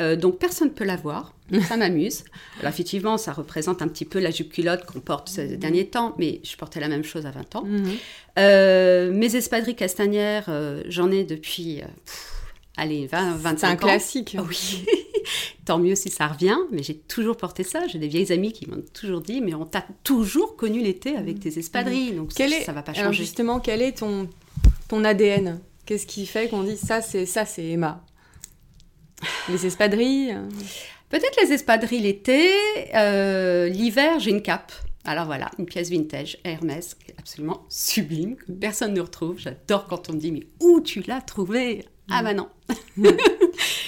Euh, 0.01 0.15
donc, 0.15 0.37
personne 0.37 0.67
ne 0.69 0.73
peut 0.73 0.85
l'avoir. 0.85 1.33
Ça 1.67 1.75
m'amuse. 1.77 2.23
Alors, 2.59 2.71
effectivement, 2.71 3.17
ça 3.17 3.31
représente 3.33 3.81
un 3.81 3.87
petit 3.87 4.05
peu 4.05 4.19
la 4.19 4.29
jupe 4.31 4.51
culotte 4.53 4.85
qu'on 4.85 4.99
porte 4.99 5.29
ces 5.29 5.57
derniers 5.57 5.87
temps, 5.87 6.13
mais 6.19 6.41
je 6.43 6.55
portais 6.57 6.79
la 6.79 6.87
même 6.89 7.03
chose 7.03 7.25
à 7.25 7.31
20 7.31 7.55
ans. 7.55 7.63
Mhm. 7.65 7.91
Euh, 8.39 9.11
mes 9.11 9.35
espadrilles 9.35 9.75
castagnères, 9.75 10.45
euh, 10.49 10.81
j'en 10.89 11.11
ai 11.11 11.23
depuis, 11.23 11.81
euh, 11.81 11.85
pff, 12.05 12.32
allez, 12.77 13.07
20, 13.07 13.35
25 13.37 13.57
C'est 13.59 13.65
un 13.65 13.73
ans. 13.73 13.75
classique. 13.77 14.37
Oui, 14.47 14.85
tant 15.65 15.79
mieux 15.79 15.95
si 15.95 16.09
ça 16.09 16.27
revient, 16.27 16.57
mais 16.71 16.83
j'ai 16.83 16.97
toujours 16.97 17.37
porté 17.37 17.63
ça. 17.63 17.87
J'ai 17.87 17.99
des 17.99 18.07
vieilles 18.07 18.31
amies 18.31 18.51
qui 18.53 18.69
m'ont 18.69 18.83
toujours 18.93 19.21
dit, 19.21 19.41
mais 19.41 19.53
on 19.53 19.65
t'a 19.65 19.85
toujours 20.03 20.55
connu 20.55 20.81
l'été 20.81 21.15
avec 21.15 21.39
tes 21.39 21.57
espadrilles, 21.59 22.11
donc 22.13 22.31
Quel 22.35 22.51
ça, 22.51 22.57
est... 22.57 22.63
ça 22.63 22.71
va 22.73 22.81
pas 22.83 22.91
Alors 22.93 23.05
changer. 23.05 23.23
justement, 23.23 23.59
quel 23.59 23.81
est 23.81 23.97
ton, 23.99 24.29
ton 24.87 25.03
ADN 25.03 25.59
Qu'est-ce 25.85 26.07
qui 26.07 26.25
fait 26.25 26.47
qu'on 26.49 26.63
dit 26.63 26.77
ça, 26.77 27.01
c'est 27.01 27.25
ça, 27.25 27.45
c'est 27.45 27.65
Emma? 27.65 28.05
Les 29.49 29.65
espadrilles? 29.65 30.35
Peut-être 31.09 31.39
les 31.43 31.53
espadrilles 31.53 31.99
l'été, 32.01 32.49
euh, 32.95 33.67
l'hiver 33.69 34.19
j'ai 34.19 34.31
une 34.31 34.41
cape. 34.41 34.71
Alors 35.05 35.25
voilà, 35.25 35.51
une 35.59 35.65
pièce 35.65 35.89
vintage 35.89 36.37
Hermès, 36.45 36.95
absolument 37.19 37.65
sublime, 37.69 38.35
que 38.37 38.51
personne 38.53 38.93
ne 38.93 39.01
retrouve. 39.01 39.37
J'adore 39.37 39.87
quand 39.87 40.09
on 40.09 40.13
me 40.13 40.19
dit, 40.19 40.31
mais 40.31 40.47
où 40.61 40.79
tu 40.81 41.01
l'as 41.01 41.21
trouvée? 41.21 41.85
Ah 42.09 42.21
bah 42.23 42.33
non. 42.33 42.47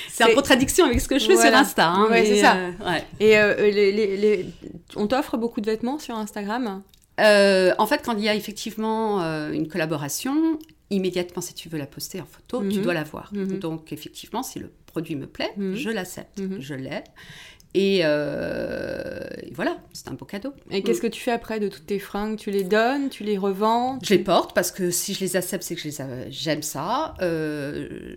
c'est 0.09 0.23
en 0.23 0.33
contradiction 0.33 0.85
avec 0.85 1.01
ce 1.01 1.07
que 1.07 1.19
je 1.19 1.25
fais 1.25 1.33
Voilà. 1.33 1.49
sur 1.51 1.59
Insta. 1.59 1.87
hein, 1.89 2.07
Ouais, 2.09 2.25
c'est 2.25 2.41
ça. 2.41 2.55
euh, 2.55 2.71
ouais. 2.85 3.03
Et 3.19 3.37
euh, 3.37 3.55
les, 3.71 3.91
les- 3.91 4.17
les- 4.17 4.45
on 4.95 5.07
t'offre 5.07 5.37
beaucoup 5.37 5.61
de 5.61 5.65
vêtements 5.65 5.99
sur 5.99 6.15
Instagram? 6.15 6.81
Euh, 7.19 7.73
en 7.77 7.85
fait, 7.87 8.01
quand 8.05 8.13
il 8.17 8.23
y 8.23 8.29
a 8.29 8.35
effectivement 8.35 9.21
euh, 9.21 9.51
une 9.51 9.67
collaboration, 9.67 10.59
immédiatement, 10.89 11.41
si 11.41 11.53
tu 11.53 11.69
veux 11.69 11.77
la 11.77 11.85
poster 11.87 12.21
en 12.21 12.25
photo, 12.25 12.61
tu 12.69 12.77
Mhm. 12.77 12.83
dois 12.83 12.93
la 12.93 13.03
voir. 13.03 13.29
Mhm. 13.33 13.59
Donc, 13.59 13.91
effectivement, 13.93 14.43
si 14.43 14.59
le 14.59 14.71
produit 14.85 15.15
me 15.15 15.27
plaît, 15.27 15.51
Mhm. 15.57 15.75
je 15.75 15.89
l'accepte. 15.89 16.41
Je 16.59 16.73
l'ai. 16.73 17.03
Et, 17.77 18.01
euh, 18.05 19.19
et 19.43 19.51
voilà, 19.53 19.77
c'est 19.91 20.07
un 20.07 20.13
beau 20.13 20.23
cadeau. 20.23 20.53
Et 20.71 20.81
qu'est-ce 20.81 21.01
que 21.01 21.07
tu 21.07 21.19
fais 21.21 21.31
après 21.31 21.59
de 21.59 21.67
toutes 21.67 21.85
tes 21.85 21.99
fringues 21.99 22.37
Tu 22.37 22.49
les 22.49 22.63
donnes 22.63 23.09
Tu 23.09 23.25
les 23.25 23.37
revends 23.37 23.99
Je 24.01 24.13
les 24.13 24.23
porte 24.23 24.55
parce 24.55 24.71
que 24.71 24.91
si 24.91 25.13
je 25.13 25.19
les 25.19 25.35
accepte, 25.35 25.61
c'est 25.63 25.75
que 25.75 25.81
j'aime 26.29 26.61
ça. 26.61 27.15
Euh, 27.21 28.15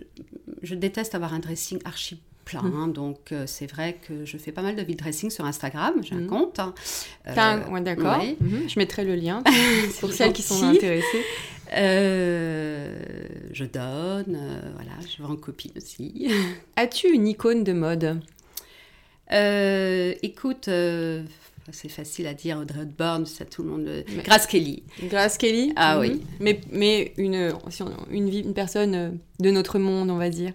je 0.61 0.75
déteste 0.75 1.13
avoir 1.13 1.33
un 1.33 1.39
dressing 1.39 1.79
archi 1.83 2.21
plein, 2.45 2.61
Mhm. 2.63 2.73
hein, 2.75 2.87
donc 2.87 3.31
euh, 3.33 3.43
c'est 3.47 3.69
vrai 3.69 3.97
que 4.07 4.23
je 4.25 4.37
fais 4.37 4.51
pas 4.53 4.61
mal 4.61 4.75
de 4.77 4.81
vide 4.81 4.97
dressing 4.99 5.29
sur 5.29 5.43
Instagram. 5.45 5.93
J'ai 6.03 6.15
un 6.15 6.19
Mhm. 6.21 6.27
compte. 6.27 6.59
hein. 6.59 6.73
Euh, 7.27 7.69
ouais, 7.69 7.81
D'accord. 7.81 8.17
ouais. 8.17 8.37
Mhm. 8.39 8.69
Je 8.69 8.79
mettrai 8.79 9.03
le 9.03 9.15
lien 9.15 9.43
pour 9.99 10.13
celles 10.13 10.31
qui 10.33 10.41
sont 10.41 10.63
intéressées. 10.63 11.23
Euh, 11.75 12.97
je 13.51 13.65
donne, 13.65 14.37
voilà, 14.73 14.91
je 15.17 15.21
vends 15.21 15.33
en 15.33 15.35
copine 15.35 15.71
aussi. 15.75 16.29
As-tu 16.75 17.09
une 17.13 17.27
icône 17.27 17.63
de 17.63 17.73
mode? 17.73 18.19
Euh, 19.31 20.13
écoute, 20.23 20.67
euh, 20.67 21.21
c'est 21.71 21.89
facile 21.89 22.25
à 22.27 22.33
dire, 22.33 22.57
Audrey 22.57 22.81
Hepburn, 22.81 23.25
ça 23.25 23.45
tout 23.45 23.61
le 23.63 23.69
monde 23.69 23.85
le... 23.85 24.03
Mais- 24.15 24.23
Grace 24.23 24.47
Kelly. 24.47 24.83
Grace 25.03 25.37
Kelly 25.37 25.71
Ah 25.75 25.95
Mhm. 25.95 26.01
oui. 26.01 26.21
Mais, 26.39 26.61
mais 26.71 27.13
une, 27.17 27.53
une, 28.11 28.53
personne 28.53 28.95
euh, 28.95 29.09
de 29.39 29.51
notre 29.51 29.77
monde, 29.77 30.09
on 30.09 30.17
va 30.17 30.29
dire. 30.29 30.53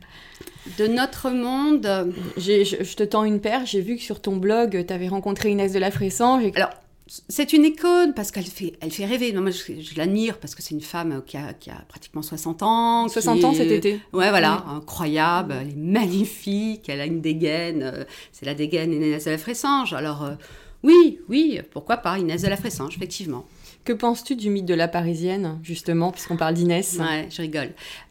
De 0.78 0.87
notre 0.87 1.30
monde, 1.30 2.12
Je, 2.37 2.64
je 2.64 2.96
te 2.96 3.02
tends 3.04 3.24
une 3.24 3.40
paire, 3.40 3.66
j'ai 3.66 3.80
vu 3.82 3.96
que 3.96 4.02
sur 4.02 4.20
ton 4.20 4.37
blog, 4.37 4.84
tu 4.87 4.92
avais 4.92 5.08
rencontré 5.08 5.50
Inès 5.50 5.72
de 5.72 5.78
la 5.78 5.90
Fressange. 5.90 6.44
et- 6.44 6.52
alors, 6.56 6.70
c'est 7.07 7.53
une 7.53 7.64
icône 7.64 8.14
parce 8.14 8.31
qu'elle 8.31 8.47
fait, 8.47 8.75
elle 8.81 8.90
fait 8.90 9.05
rêver. 9.05 9.33
Non, 9.33 9.43
moi, 9.43 9.51
je, 9.51 9.81
je 9.81 9.97
l'admire 9.97 10.38
parce 10.38 10.55
que 10.55 10.62
c'est 10.62 10.75
une 10.75 10.81
femme 10.81 11.23
qui 11.27 11.37
a, 11.37 11.53
qui 11.53 11.71
a 11.71 11.85
pratiquement 11.88 12.23
60 12.23 12.62
ans. 12.62 13.07
qui 13.07 13.12
60 13.12 13.45
ans 13.45 13.55
cet 13.55 13.71
été. 13.71 14.01
Ouais, 14.12 14.31
voilà, 14.31 14.64
incroyable, 14.69 15.55
elle 15.61 15.71
est 15.71 15.77
magnifique, 15.77 16.88
elle 16.88 17.01
a 17.01 17.07
une 17.07 17.21
dégaine, 17.21 17.83
euh, 17.83 18.05
c'est 18.33 18.47
la 18.47 18.55
dégaine 18.55 18.93
Inès 18.93 19.25
de 19.25 19.31
la 19.31 19.38
Fressange. 19.38 19.93
Alors, 19.93 20.25
euh, 20.25 20.35
oui, 20.83 21.21
oui, 21.29 21.61
pourquoi 21.73 21.99
pas, 21.99 22.19
Inès 22.19 22.43
de 22.43 22.49
la 22.49 22.57
Fressange, 22.57 22.97
effectivement. 22.97 23.45
Que 23.85 23.93
penses-tu 23.93 24.35
du 24.35 24.49
mythe 24.49 24.64
de 24.64 24.73
la 24.73 24.88
Parisienne, 24.88 25.59
justement, 25.62 26.11
puisqu'on 26.11 26.38
parle 26.38 26.55
d'Inès? 26.55 26.97
Ouais, 26.99 27.29
je 27.31 27.43
rigole. 27.43 27.69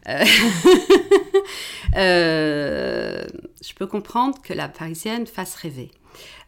Euh, 0.08 0.24
euh, 1.96 3.24
je 3.60 3.74
peux 3.74 3.86
comprendre 3.88 4.40
que 4.40 4.52
la 4.52 4.68
parisienne 4.68 5.26
fasse 5.26 5.56
rêver. 5.56 5.90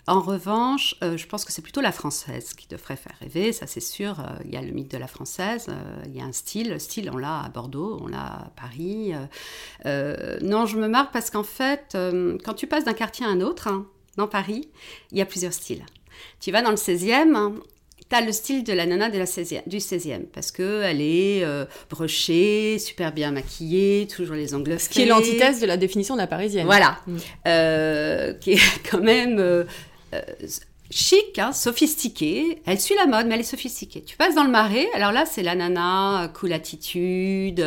En 0.09 0.21
revanche, 0.21 0.95
euh, 1.03 1.17
je 1.17 1.27
pense 1.27 1.45
que 1.45 1.51
c'est 1.51 1.63
plutôt 1.63 1.81
la 1.81 1.91
française 1.91 2.55
qui 2.55 2.69
devrait 2.69 2.97
faire 2.97 3.15
rêver, 3.21 3.53
ça 3.53 3.67
c'est 3.67 3.81
sûr. 3.81 4.21
Euh, 4.21 4.25
Il 4.45 4.55
y 4.55 4.57
a 4.57 4.63
le 4.63 4.71
mythe 4.71 4.91
de 4.91 4.99
la 4.99 5.09
française, 5.09 5.67
euh, 5.69 6.03
il 6.07 6.17
y 6.17 6.21
a 6.21 6.25
un 6.25 6.33
style. 6.33 6.71
Le 6.71 6.79
style, 6.79 7.11
on 7.13 7.17
l'a 7.17 7.43
à 7.43 7.49
Bordeaux, 7.49 7.99
on 8.01 8.07
l'a 8.07 8.25
à 8.25 8.53
Paris. 8.55 9.13
non, 9.85 10.67
je 10.67 10.79
me 10.79 10.87
marre 10.87 11.11
parce 11.11 11.31
qu'en 11.31 11.43
fait, 11.43 11.97
quand 12.45 12.55
tu 12.55 12.67
passes 12.67 12.85
d'un 12.85 12.95
quartier 12.95 13.27
à 13.27 13.29
un 13.31 13.41
autre, 13.41 13.67
hein, 13.69 13.87
dans 14.17 14.29
Paris, 14.29 14.69
il 15.11 15.19
y 15.19 15.21
a 15.21 15.27
plusieurs 15.27 15.53
styles. 15.53 15.85
Tu 16.41 16.53
vas 16.53 16.63
dans 16.63 16.71
le 16.71 16.77
16e, 16.77 17.61
tu 18.09 18.17
as 18.17 18.21
le 18.21 18.33
style 18.33 18.63
de 18.63 18.73
la 18.73 18.87
nana 18.87 19.11
de 19.11 19.19
la 19.19 19.25
16e, 19.25 19.63
du 19.67 19.79
16e, 19.79 20.27
parce 20.33 20.53
qu'elle 20.53 21.01
est 21.01 21.43
euh, 21.45 21.65
brochée, 21.91 22.79
super 22.79 23.13
bien 23.13 23.33
maquillée, 23.33 24.07
toujours 24.07 24.37
les 24.37 24.55
ongles 24.55 24.79
Ce 24.79 24.89
qui 24.89 25.03
est 25.03 25.07
l'antithèse 25.07 25.61
de 25.61 25.67
la 25.67 25.77
définition 25.77 26.15
de 26.15 26.21
la 26.21 26.29
Parisienne. 26.29 26.67
Voilà. 26.67 26.99
Mm. 27.07 27.17
Euh, 27.49 28.33
qui 28.35 28.53
est 28.53 28.61
quand 28.91 29.01
même 29.01 29.39
euh, 29.41 29.65
euh, 30.15 30.21
chic, 30.91 31.39
hein, 31.39 31.53
sophistiquée. 31.53 32.63
Elle 32.65 32.81
suit 32.81 32.95
la 32.95 33.07
mode, 33.07 33.27
mais 33.27 33.35
elle 33.35 33.41
est 33.41 33.45
sophistiquée. 33.45 34.03
Tu 34.05 34.17
passes 34.17 34.35
dans 34.35 34.45
le 34.45 34.51
marais, 34.51 34.87
alors 34.95 35.13
là, 35.13 35.27
c'est 35.27 35.43
la 35.43 35.55
nana, 35.55 36.25
euh, 36.25 36.29
cool 36.29 36.53
attitude. 36.53 37.65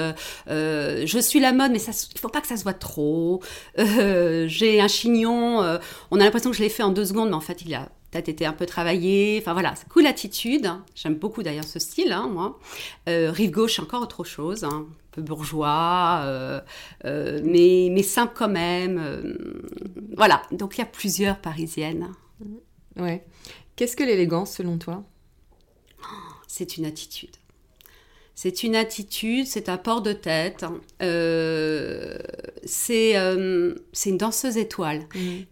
euh, 0.49 1.03
je 1.05 1.19
suis 1.19 1.39
la 1.39 1.51
mode, 1.51 1.71
mais 1.71 1.79
ça, 1.79 1.91
il 2.13 2.19
faut 2.19 2.29
pas 2.29 2.41
que 2.41 2.47
ça 2.47 2.57
se 2.57 2.63
voit 2.63 2.73
trop. 2.73 3.41
J'ai 3.77 4.79
un 4.81 4.87
chignon, 4.87 5.59
on 6.11 6.19
a 6.19 6.23
l'impression 6.23 6.51
que 6.51 6.57
je 6.57 6.63
l'ai 6.63 6.69
fait 6.69 6.83
en 6.83 6.91
deux 6.91 7.05
secondes, 7.05 7.29
mais 7.29 7.35
en 7.35 7.41
fait, 7.41 7.61
il 7.65 7.73
a 7.73 7.89
peut-être 8.11 8.29
été 8.29 8.45
un 8.45 8.53
peu 8.53 8.65
travaillé. 8.65 9.37
Enfin 9.41 9.53
voilà, 9.53 9.73
cool 9.89 10.07
attitude. 10.07 10.71
J'aime 10.95 11.15
beaucoup 11.15 11.43
d'ailleurs 11.43 11.65
ce 11.65 11.79
style, 11.79 12.11
hein, 12.13 12.29
moi. 12.31 12.57
Rive 13.07 13.51
gauche, 13.51 13.79
encore 13.79 14.01
autre 14.01 14.23
chose. 14.23 14.63
hein, 14.63 14.87
un 14.87 15.11
peu 15.11 15.21
bourgeois, 15.21 16.61
mais, 17.03 17.89
mais 17.91 18.03
simple 18.03 18.33
quand 18.35 18.49
même. 18.49 19.35
voilà, 20.15 20.41
donc 20.51 20.77
il 20.77 20.79
y 20.79 20.83
a 20.83 20.87
plusieurs 20.87 21.37
parisiennes. 21.39 22.11
Ouais. 22.99 23.25
Qu'est-ce 23.75 23.95
que 23.95 24.03
l'élégance, 24.03 24.51
selon 24.53 24.77
toi? 24.77 25.03
C'est 26.47 26.77
une 26.77 26.85
attitude. 26.85 27.35
C'est 28.35 28.63
une 28.63 28.75
attitude, 28.77 29.45
c'est 29.47 29.67
un 29.67 29.77
port 29.77 30.01
de 30.01 30.13
tête. 30.13 30.63
euh, 31.01 32.17
c'est 32.63 33.17
euh, 33.17 33.75
c'est 33.91 34.11
une 34.11 34.17
danseuse 34.17 34.55
étoile. 34.57 35.07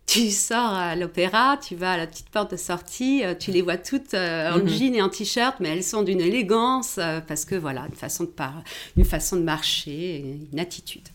Tu 0.05 0.29
sors 0.31 0.71
à 0.71 0.95
l'opéra, 0.95 1.57
tu 1.57 1.75
vas 1.75 1.91
à 1.93 1.97
la 1.97 2.07
petite 2.07 2.29
porte 2.29 2.51
de 2.51 2.55
sortie, 2.57 3.23
euh, 3.25 3.35
tu 3.35 3.51
les 3.51 3.61
vois 3.61 3.77
toutes 3.77 4.13
euh, 4.13 4.51
en 4.53 4.59
Mhm. 4.59 4.67
jean 4.69 4.95
et 4.95 5.01
en 5.01 5.09
t-shirt, 5.09 5.57
mais 5.59 5.69
elles 5.69 5.83
sont 5.83 6.01
d'une 6.01 6.21
élégance 6.21 6.97
euh, 6.97 7.19
parce 7.19 7.43
que 7.43 7.55
voilà, 7.55 7.85
une 7.89 7.95
façon 7.95 8.23
de 8.23 8.29
par- 8.29 8.63
une 8.95 9.03
façon 9.05 9.35
de 9.35 9.41
marcher, 9.43 10.37
une 10.53 10.59
attitude. 10.59 11.07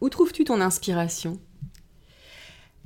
Où 0.00 0.08
trouves-tu 0.08 0.44
ton 0.44 0.60
inspiration? 0.62 1.38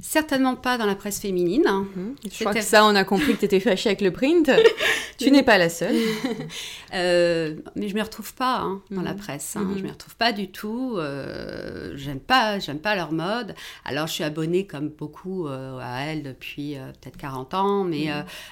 Certainement 0.02 0.56
pas 0.56 0.76
dans 0.76 0.84
la 0.84 0.94
presse 0.94 1.20
féminine. 1.20 1.64
Mmh. 1.64 2.00
Je 2.30 2.40
crois 2.40 2.52
que 2.52 2.60
ça, 2.60 2.84
on 2.84 2.94
a 2.94 3.04
compris 3.04 3.34
que 3.34 3.38
tu 3.38 3.44
étais 3.46 3.60
fâchée 3.60 3.88
avec 3.88 4.02
le 4.02 4.10
print. 4.10 4.50
tu 5.18 5.30
n'es 5.30 5.42
pas 5.42 5.56
la 5.56 5.70
seule. 5.70 5.96
euh, 6.94 7.54
mais 7.76 7.88
je 7.88 7.94
ne 7.94 8.00
me 8.00 8.04
retrouve 8.04 8.34
pas 8.34 8.60
hein, 8.60 8.82
dans 8.90 9.00
la 9.00 9.14
mmh. 9.14 9.16
presse. 9.16 9.56
Hein. 9.56 9.62
Mmh. 9.62 9.74
Je 9.74 9.78
ne 9.78 9.86
me 9.86 9.92
retrouve 9.92 10.16
pas 10.16 10.32
du 10.32 10.50
tout. 10.50 10.96
Euh, 10.98 11.92
j'aime 11.96 12.20
pas, 12.20 12.58
j'aime 12.58 12.78
pas 12.78 12.94
leur 12.94 13.12
mode. 13.12 13.54
Alors, 13.86 14.06
je 14.06 14.12
suis 14.12 14.24
abonnée 14.24 14.66
comme 14.66 14.90
beaucoup 14.90 15.48
euh, 15.48 15.78
à 15.80 16.02
elles 16.02 16.22
depuis 16.22 16.76
peut-être 17.00 17.16
40 17.16 17.54
ans, 17.54 17.84
mais 17.84 18.10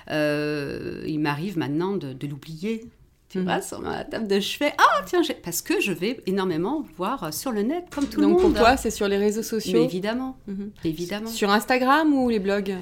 il 0.08 1.20
m'arrive 1.20 1.58
maintenant 1.58 1.92
de, 1.96 2.14
de 2.14 2.26
l'oublier 2.26 2.88
tu 3.34 3.40
vois, 3.40 3.60
sur 3.60 3.80
ma 3.80 4.04
table 4.04 4.28
de 4.28 4.38
chevet. 4.38 4.72
Ah, 4.78 5.02
tiens, 5.06 5.22
parce 5.42 5.60
que 5.60 5.80
je 5.80 5.90
vais 5.90 6.20
énormément 6.26 6.84
voir 6.96 7.34
sur 7.34 7.50
le 7.50 7.62
net, 7.62 7.84
comme 7.92 8.06
tout 8.06 8.20
le 8.20 8.28
monde. 8.28 8.40
Donc 8.40 8.52
pour 8.52 8.60
toi, 8.60 8.76
c'est 8.76 8.92
sur 8.92 9.08
les 9.08 9.16
réseaux 9.16 9.42
sociaux 9.42 9.82
évidemment, 9.82 10.36
mhm. 10.46 10.70
évidemment. 10.84 11.28
Sur 11.28 11.50
Instagram 11.50 12.14
ou 12.14 12.28
les 12.28 12.38
blogs 12.38 12.76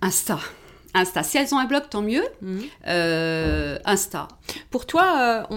Insta. 0.00 0.38
Insta. 0.94 1.24
Si 1.24 1.38
elles 1.38 1.52
ont 1.52 1.58
un 1.58 1.64
blog, 1.66 1.82
tant 1.90 2.02
mieux. 2.02 2.24
Mhm. 2.40 2.62
Euh, 2.86 3.78
Insta. 3.84 4.28
Pour 4.70 4.86
toi, 4.86 5.46
euh, 5.50 5.56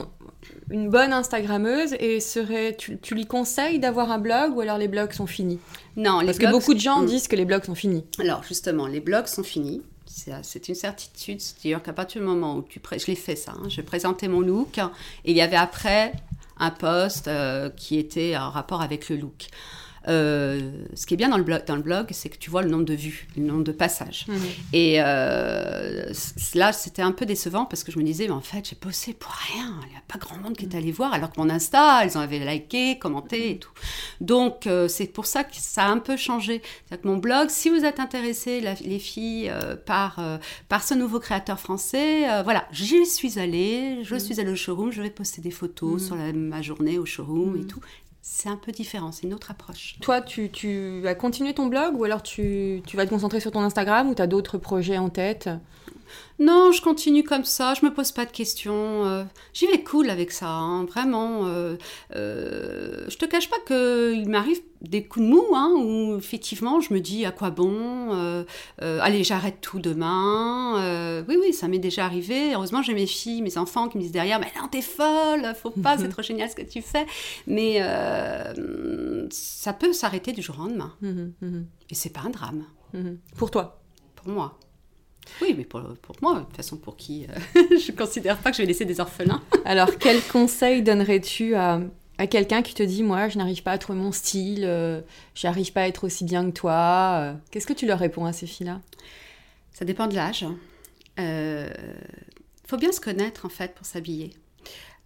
une 0.72 0.90
bonne 0.90 1.14
Instagrammeuse, 1.14 1.94
et 2.00 2.20
serait, 2.20 2.76
tu, 2.76 2.98
lui 3.12 3.28
conseilles 3.28 3.80
d'avoir 3.80 4.12
un 4.12 4.18
blog 4.18 4.56
ou 4.56 4.62
alors 4.62 4.80
les 4.80 4.88
blogs 4.88 5.14
sont 5.14 5.28
finis? 5.28 5.60
Non, 5.96 6.22
les 6.22 6.26
Parce 6.26 6.40
que 6.40 6.50
beaucoup 6.50 6.74
de 6.74 6.80
gens 6.80 7.02
mm. 7.02 7.06
disent 7.06 7.28
que 7.28 7.36
les 7.36 7.46
blogs 7.46 7.66
sont 7.66 7.76
finis. 7.76 8.04
Alors 8.20 8.44
justement, 8.44 8.88
les 8.88 9.00
blogs 9.00 9.28
sont 9.28 9.44
finis. 9.44 9.84
C'est 10.44 10.70
une 10.70 10.76
certitude, 10.76 11.42
c'est-à-dire 11.42 11.82
qu'à 11.82 11.94
partir 11.94 12.22
du 12.22 12.28
moment 12.28 12.56
où 12.58 12.62
tu... 12.62 12.80
Je 12.92 13.08
l'ai 13.08 13.16
fait 13.16 13.36
ça, 13.36 13.54
hein, 13.54 13.68
je 13.68 13.82
présentais 13.82 14.28
mon 14.28 14.42
look, 14.42 14.78
et 14.78 15.32
il 15.32 15.36
y 15.36 15.42
avait 15.42 15.56
après 15.56 16.14
un 16.58 16.70
post 16.70 17.28
euh, 17.28 17.70
qui 17.72 17.98
était 17.98 18.38
en 18.38 18.52
rapport 18.52 18.82
avec 18.82 19.10
le 19.10 19.16
look. 19.16 19.48
Euh, 20.08 20.72
ce 20.96 21.06
qui 21.06 21.14
est 21.14 21.18
bien 21.18 21.30
dans 21.30 21.38
le 21.38 21.44
blog, 21.44 21.64
dans 21.66 21.78
le 21.78 21.82
blog 21.82 22.08
c'est 22.12 22.28
que 22.28 22.38
tu 22.38 22.50
vois 22.50 22.62
le 22.62 22.70
nombre 22.70 22.84
de 22.84 22.94
vues, 22.94 23.28
le 23.38 23.44
nombre 23.44 23.64
de 23.64 23.72
passages. 23.72 24.26
Mhm. 24.28 24.38
Et 24.74 24.96
euh, 25.00 26.12
là, 26.56 26.74
c'était 26.74 27.02
un 27.02 27.12
peu 27.12 27.26
décevant 27.26 27.66
parce 27.66 27.84
que 27.84 27.92
je 27.92 28.00
me 28.00 28.04
disais, 28.04 28.28
mais 28.28 28.34
en 28.34 28.42
fait, 28.42 28.68
j'ai 28.70 28.78
bossé 28.82 29.14
pour 29.14 29.32
rien. 29.32 29.74
Il 29.84 29.90
n'y 29.90 29.96
a 29.96 30.04
pas 30.08 30.20
grand 30.20 30.38
monde 30.38 30.58
qui 30.58 30.66
est 30.66 30.76
allé 30.76 30.92
voir, 30.92 31.14
alors 31.14 31.32
que 31.32 31.40
mon 31.40 31.50
Insta, 31.50 32.04
elles 32.04 32.18
en 32.18 32.22
avaient 32.22 32.40
liké, 32.40 32.98
commenté 33.00 33.52
et 33.52 33.60
tout. 33.60 33.72
Donc, 34.20 34.68
euh, 34.68 34.88
c'est 34.88 35.08
pour 35.08 35.26
ça 35.26 35.44
que 35.44 35.56
ça 35.56 35.86
a 35.86 35.88
un 35.88 36.00
peu 36.00 36.18
changé. 36.18 36.62
C'est-à-dire 36.64 37.04
que 37.04 37.08
mon 37.08 37.18
blog, 37.18 37.50
si 37.50 37.70
vous 37.70 37.86
êtes 37.86 38.00
intéressés, 38.00 38.62
les 38.62 39.00
filles, 39.00 39.52
par, 39.86 40.20
par 40.70 40.84
ce 40.84 40.94
nouveau 40.94 41.20
créateur 41.20 41.60
français, 41.60 42.44
voilà, 42.44 42.66
j'y 42.72 43.06
suis 43.06 43.40
allée, 43.40 44.04
je 44.04 44.16
mhm. 44.16 44.20
suis 44.20 44.40
allée 44.40 44.52
au 44.52 44.56
showroom, 44.56 44.92
je 44.92 45.02
vais 45.02 45.10
poster 45.10 45.42
des 45.42 45.52
photos 45.52 45.94
mhm. 45.94 46.08
sur 46.08 46.16
la, 46.16 46.34
ma 46.34 46.62
journée 46.62 46.98
au 46.98 47.06
showroom 47.06 47.58
et 47.62 47.66
tout 47.66 47.82
c'est 48.26 48.48
un 48.48 48.56
peu 48.56 48.72
différent, 48.72 49.12
c'est 49.12 49.28
une 49.28 49.34
autre 49.34 49.52
approche. 49.52 49.98
Toi, 50.00 50.22
tu, 50.22 51.02
vas 51.02 51.14
continuer 51.14 51.54
ton 51.54 51.66
blog 51.66 52.00
ou 52.00 52.06
alors 52.06 52.24
tu, 52.24 52.82
tu 52.88 52.96
vas 52.96 53.04
te 53.06 53.10
concentrer 53.10 53.42
sur 53.42 53.52
ton 53.52 53.60
Instagram 53.60 54.10
ou 54.10 54.16
tu 54.16 54.22
as 54.22 54.28
d'autres 54.28 54.58
projets 54.58 54.98
en 54.98 55.10
tête? 55.10 55.50
Non, 56.40 56.72
je 56.72 56.82
continue 56.82 57.24
comme 57.24 57.46
ça, 57.46 57.74
je 57.74 57.86
me 57.86 57.94
pose 57.94 58.12
pas 58.12 58.26
de 58.26 58.32
questions. 58.32 59.06
Euh, 59.06 59.24
j'y 59.54 59.68
vais 59.68 59.84
cool 59.84 60.10
avec 60.10 60.32
ça, 60.32 60.50
hein, 60.50 60.86
vraiment. 60.86 61.46
Euh, 61.46 61.78
euh, 62.16 63.06
je 63.08 63.18
te 63.18 63.26
cache 63.26 63.50
pas 63.50 63.60
qu'il 63.68 64.28
m'arrive 64.30 64.60
des 64.82 65.06
coups 65.06 65.26
de 65.26 65.30
mou, 65.30 65.46
hein, 65.54 65.72
où 65.78 66.18
effectivement 66.18 66.82
je 66.82 66.94
me 66.94 67.00
dis 67.00 67.26
à 67.26 67.32
quoi 67.32 67.52
bon, 67.52 68.10
euh, 68.12 68.44
allez 68.80 69.24
j'arrête 69.24 69.62
tout 69.62 69.80
demain. 69.80 71.24
oui, 71.30 71.38
oui, 71.40 71.54
ça 71.54 71.68
m'est 71.68 71.80
déjà 71.80 72.06
arrivé. 72.06 72.54
Heureusement 72.54 72.82
j'ai 72.82 72.94
mes 72.94 73.08
filles, 73.08 73.42
mes 73.42 73.58
enfants 73.58 73.88
qui 73.88 73.98
me 73.98 74.04
disent 74.04 74.12
derrière, 74.12 74.40
mais 74.40 74.52
non, 74.60 74.68
t'es 74.68 74.82
folle, 74.82 75.54
faut 75.62 75.70
pas, 75.70 75.98
c'est 75.98 76.10
trop 76.10 76.24
génial 76.24 76.50
ce 76.50 76.56
que 76.56 76.64
tu 76.64 76.82
fais. 76.82 77.06
Mais 77.48 77.80
ça 79.30 79.74
peut 79.74 79.94
s'arrêter 79.94 80.32
du 80.34 80.42
jour 80.42 80.58
au 80.60 80.64
lendemain. 80.64 80.94
Mmh 81.02 81.32
mmh 81.42 81.62
Et 81.92 81.96
c'est 81.96 82.12
pas 82.12 82.22
un 82.22 82.32
drame. 82.32 82.66
Mmh 82.94 83.12
pour 83.38 83.52
toi? 83.52 83.82
Pour 84.16 84.30
moi. 84.30 84.58
Oui, 85.42 85.54
mais 85.58 85.64
pour, 85.64 85.82
pour, 86.02 86.16
moi, 86.22 86.36
de 86.36 86.40
toute 86.46 86.56
façon, 86.56 86.78
pour 86.78 86.96
qui 86.96 87.26
euh, 87.26 87.62
Je 87.78 87.92
ne 87.92 87.98
considère 87.98 88.38
pas 88.38 88.52
que 88.52 88.58
je 88.58 88.62
vais 88.62 88.68
laisser 88.68 88.86
des 88.86 89.00
orphelins. 89.00 89.42
Alors, 89.66 89.98
quel 89.98 90.22
conseil 90.22 90.82
donnerais-tu 90.82 91.56
à, 91.56 91.82
à 92.18 92.28
quelqu'un 92.28 92.62
qui 92.62 92.74
te 92.74 92.84
dit 92.84 93.04
Moi, 93.04 93.30
je 93.30 93.38
n'arrive 93.38 93.64
pas 93.64 93.72
à 93.72 93.78
trouver 93.78 94.00
mon 94.00 94.12
style, 94.12 94.64
euh, 94.66 95.02
je 95.36 95.48
n'arrive 95.48 95.72
pas 95.74 95.82
à 95.82 95.88
être 95.88 96.04
aussi 96.04 96.24
bien 96.24 96.46
que 96.46 96.56
toi 96.56 97.20
euh, 97.20 97.34
Qu'est-ce 97.52 97.68
que 97.68 97.74
tu 97.74 97.86
leur 97.86 98.00
réponds 98.00 98.26
à 98.26 98.34
ces 98.34 98.48
filles-là? 98.48 98.82
Ça 99.72 99.86
dépend 99.86 100.08
de 100.08 100.16
l'âge. 100.16 100.46
Il 101.18 101.70
faut 102.68 102.78
bien 102.78 102.92
se 102.92 103.02
connaître, 103.02 103.46
en 103.46 103.50
fait, 103.50 103.74
pour 103.74 103.86
s'habiller. 103.86 104.34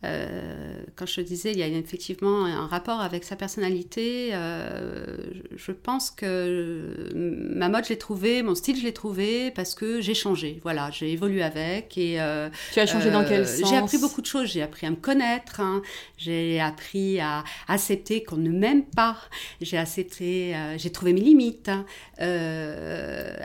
Euh, 0.04 0.84
quand 0.96 1.08
je 1.08 1.16
te 1.16 1.22
disais, 1.22 1.52
il 1.52 1.58
y 1.58 1.64
a 1.64 1.68
effectivement 1.68 2.46
un 2.46 2.68
rapport 2.68 3.02
avec 3.02 3.24
sa 3.24 3.36
personnalité. 3.36 4.30
Euh, 4.34 5.18
je 5.56 5.72
pense 5.72 6.12
que 6.12 7.12
ma 7.16 7.68
mode, 7.68 7.86
je 7.86 7.90
l'ai 7.90 7.98
trouvé, 7.98 8.44
mon 8.44 8.54
style, 8.54 8.78
je 8.78 8.84
l'ai 8.84 8.94
trouvé 8.94 9.50
parce 9.52 9.74
que 9.74 10.00
j'ai 10.00 10.14
changé. 10.14 10.60
Voilà, 10.62 10.92
j'ai 10.92 11.12
évolué 11.12 11.42
avec. 11.42 11.98
Et, 11.98 12.22
euh, 12.22 12.50
tu 12.74 12.80
as 12.80 12.86
changé 12.86 13.10
dans 13.10 13.26
quel 13.26 13.48
sens 13.48 13.70
J'ai 13.70 13.76
appris 13.76 13.98
beaucoup 13.98 14.22
de 14.22 14.28
choses. 14.28 14.50
J'ai 14.50 14.62
appris 14.62 14.86
à 14.86 14.92
me 14.92 14.96
connaître. 14.96 15.62
Hein. 15.62 15.82
J'ai 16.18 16.60
appris 16.60 17.20
à 17.20 17.44
accepter 17.68 18.24
qu'on 18.24 18.38
ne 18.38 18.52
m'aime 18.52 18.84
pas. 18.84 19.18
J'ai 19.62 19.78
accepté, 19.78 20.56
j'ai 20.78 20.92
trouvé 20.92 21.14
mes 21.14 21.22
limites. 21.22 21.70
Hein. 21.70 21.86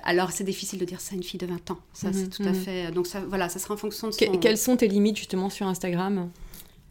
alors, 0.05 0.33
c'est 0.33 0.45
difficile 0.45 0.79
de 0.79 0.85
dire 0.85 1.01
ça 1.01 1.15
à 1.15 1.17
une 1.17 1.23
fille 1.23 1.41
de 1.41 1.47
20 1.47 1.71
ans. 1.71 1.79
Ça, 1.95 2.13
c'est 2.13 2.25
mhm, 2.25 2.29
tout 2.29 2.43
à 2.43 2.53
mhm. 2.53 2.55
fait. 2.55 2.91
Donc, 2.93 3.07
ça, 3.07 3.21
voilà, 3.27 3.49
ça 3.49 3.59
sera 3.59 3.75
en 3.75 3.79
fonction 3.79 4.09
de 4.09 4.13
son... 4.13 4.39
quelles 4.39 4.59
sont 4.59 4.77
tes 4.77 4.89
limites 4.89 5.17
justement 5.17 5.49
sur 5.49 5.67
Instagram? 5.67 6.31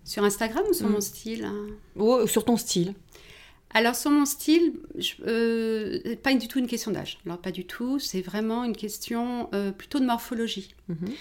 Sur 0.04 0.24
Instagram 0.24 0.64
ou 0.70 0.74
sur 0.74 0.90
mm. 0.90 0.92
mon 0.92 1.02
style 1.02 1.46
hein? 1.46 2.26
Sur 2.28 2.46
ton 2.46 2.58
style 2.58 2.94
alors 3.74 3.96
sur 3.96 4.12
mon 4.12 4.26
style, 4.26 4.74
euh, 5.26 6.16
pas 6.22 6.34
du 6.34 6.48
tout 6.48 6.60
une 6.60 6.68
question 6.68 6.92
d'âge. 6.92 7.20
Alors 7.26 7.38
pas 7.38 7.52
du 7.52 7.66
tout, 7.66 8.00
c'est 8.00 8.22
vraiment 8.22 8.64
une 8.66 8.76
question 8.76 9.50
euh, 9.54 9.72
plutôt 9.72 10.00
de 10.00 10.06
morphologie. 10.06 10.76
Mm-hmm. 10.90 11.12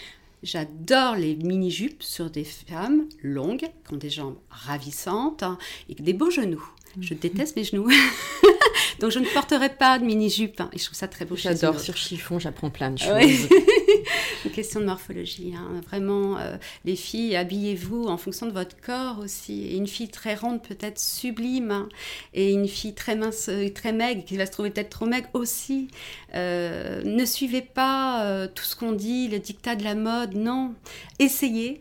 J'adore 0.43 1.17
les 1.17 1.37
mini-jupes 1.37 2.03
sur 2.03 2.31
des 2.31 2.45
femmes 2.45 3.07
longues, 3.23 3.69
qui 3.87 3.95
ont 3.95 3.97
des 3.97 4.11
jambes 4.11 4.39
ravissantes 4.49 5.43
hein, 5.43 5.59
et 5.89 5.95
des 5.95 6.13
beaux 6.13 6.31
genoux. 6.31 6.65
Je 6.99 7.15
mm-hmm. 7.15 7.19
déteste 7.21 7.57
mes 7.57 7.65
genoux. 7.65 7.89
Donc 9.01 9.11
je 9.11 9.19
ne 9.19 9.27
porterai 9.27 9.71
pas 9.71 9.99
de 9.99 10.05
mini-jupe. 10.05 10.61
Hein. 10.61 10.69
Et 10.73 10.79
je 10.79 10.85
trouve 10.85 10.97
ça 10.97 11.09
très 11.09 11.25
beau. 11.25 11.35
J'adore 11.35 11.81
sur 11.81 11.97
chiffon, 11.97 12.39
j'apprends 12.39 12.71
plein 12.71 12.91
de 12.91 12.99
choses. 13.01 13.49
Une 14.45 14.51
question 14.51 14.81
de 14.81 14.85
morphologie. 14.85 15.55
Hein. 15.57 15.81
Vraiment, 15.87 16.39
euh, 16.39 16.57
les 16.85 16.97
filles, 16.97 17.35
habillez-vous 17.35 18.05
en 18.07 18.19
fonction 18.19 18.47
de 18.47 18.53
votre 18.53 18.79
corps 18.81 19.19
aussi. 19.19 19.65
Et 19.65 19.77
une 19.77 19.87
fille 19.87 20.09
très 20.09 20.35
ronde 20.35 20.63
peut 20.63 20.77
être 20.81 21.01
sublime. 21.01 21.71
Hein. 21.71 21.89
Et 22.35 22.53
une 22.53 22.69
fille 22.69 22.95
très 22.95 23.17
mince, 23.17 23.49
et 23.49 23.73
très 23.73 23.93
maigre, 23.93 24.25
qui 24.25 24.37
va 24.37 24.47
se 24.47 24.53
trouver 24.53 24.71
peut-être 24.71 24.91
trop 24.91 25.07
maigre 25.07 25.29
aussi. 25.33 25.89
Euh, 26.35 27.03
ne 27.05 27.25
suivez 27.25 27.63
pas 27.63 28.25
euh, 28.25 28.49
tout 28.55 28.65
ce 28.65 28.77
qu'on 28.77 28.93
dit, 28.93 29.29
le 29.29 29.39
dictat 29.39 29.77
de 29.77 29.85
la 29.85 29.95
mode. 29.95 30.35
Non. 30.35 30.75
Essayez, 31.19 31.81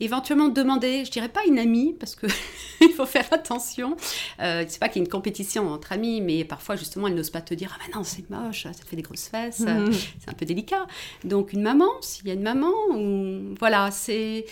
éventuellement 0.00 0.48
demander, 0.48 1.04
je 1.04 1.10
dirais 1.10 1.28
pas 1.28 1.44
une 1.46 1.58
amie, 1.58 1.94
parce 1.98 2.14
que 2.14 2.26
il 2.80 2.90
faut 2.90 3.06
faire 3.06 3.26
attention. 3.32 3.96
Euh, 4.40 4.64
c'est 4.66 4.78
pas 4.78 4.88
qu'il 4.88 5.00
y 5.00 5.02
ait 5.02 5.06
une 5.06 5.10
compétition 5.10 5.68
entre 5.68 5.92
amis, 5.92 6.20
mais 6.20 6.44
parfois 6.44 6.76
justement 6.76 7.08
elle 7.08 7.14
n'ose 7.14 7.30
pas 7.30 7.40
te 7.40 7.54
dire 7.54 7.76
ah 7.76 7.84
ben 7.84 7.98
non 7.98 8.04
c'est 8.04 8.28
moche, 8.30 8.64
ça 8.64 8.70
te 8.70 8.84
fait 8.84 8.96
des 8.96 9.02
grosses 9.02 9.28
fesses, 9.28 9.60
mmh. 9.60 9.92
c'est 10.18 10.30
un 10.30 10.34
peu 10.34 10.46
délicat. 10.46 10.86
Donc 11.24 11.52
une 11.52 11.62
maman, 11.62 11.90
s'il 12.00 12.28
y 12.28 12.30
a 12.30 12.34
une 12.34 12.42
maman, 12.42 12.72
ou 12.94 13.54
voilà 13.58 13.90
c'est 13.90 14.46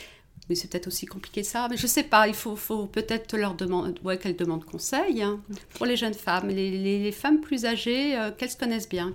mais 0.48 0.54
c'est 0.54 0.68
peut-être 0.70 0.87
aussi 0.87 1.06
compliqué 1.06 1.42
ça. 1.42 1.66
Mais 1.70 1.76
je 1.76 1.87
sais 1.87 2.02
pas, 2.02 2.28
il 2.28 2.35
faut, 2.35 2.56
faut 2.56 2.87
peut-être 2.87 3.37
leur 3.37 3.54
demander, 3.54 3.94
ouais, 4.04 4.18
qu'elles 4.18 4.37
demandent 4.37 4.64
conseil 4.64 5.22
hein, 5.22 5.40
pour 5.74 5.87
les 5.87 5.96
jeunes 5.96 6.14
femmes, 6.14 6.48
les, 6.48 6.70
les, 6.70 7.12
femmes 7.12 7.40
plus 7.40 7.64
âgées, 7.64 8.16
euh, 8.16 8.30
qu'elles 8.30 8.50
se 8.50 8.56
connaissent 8.56 8.88
bien. 8.88 9.14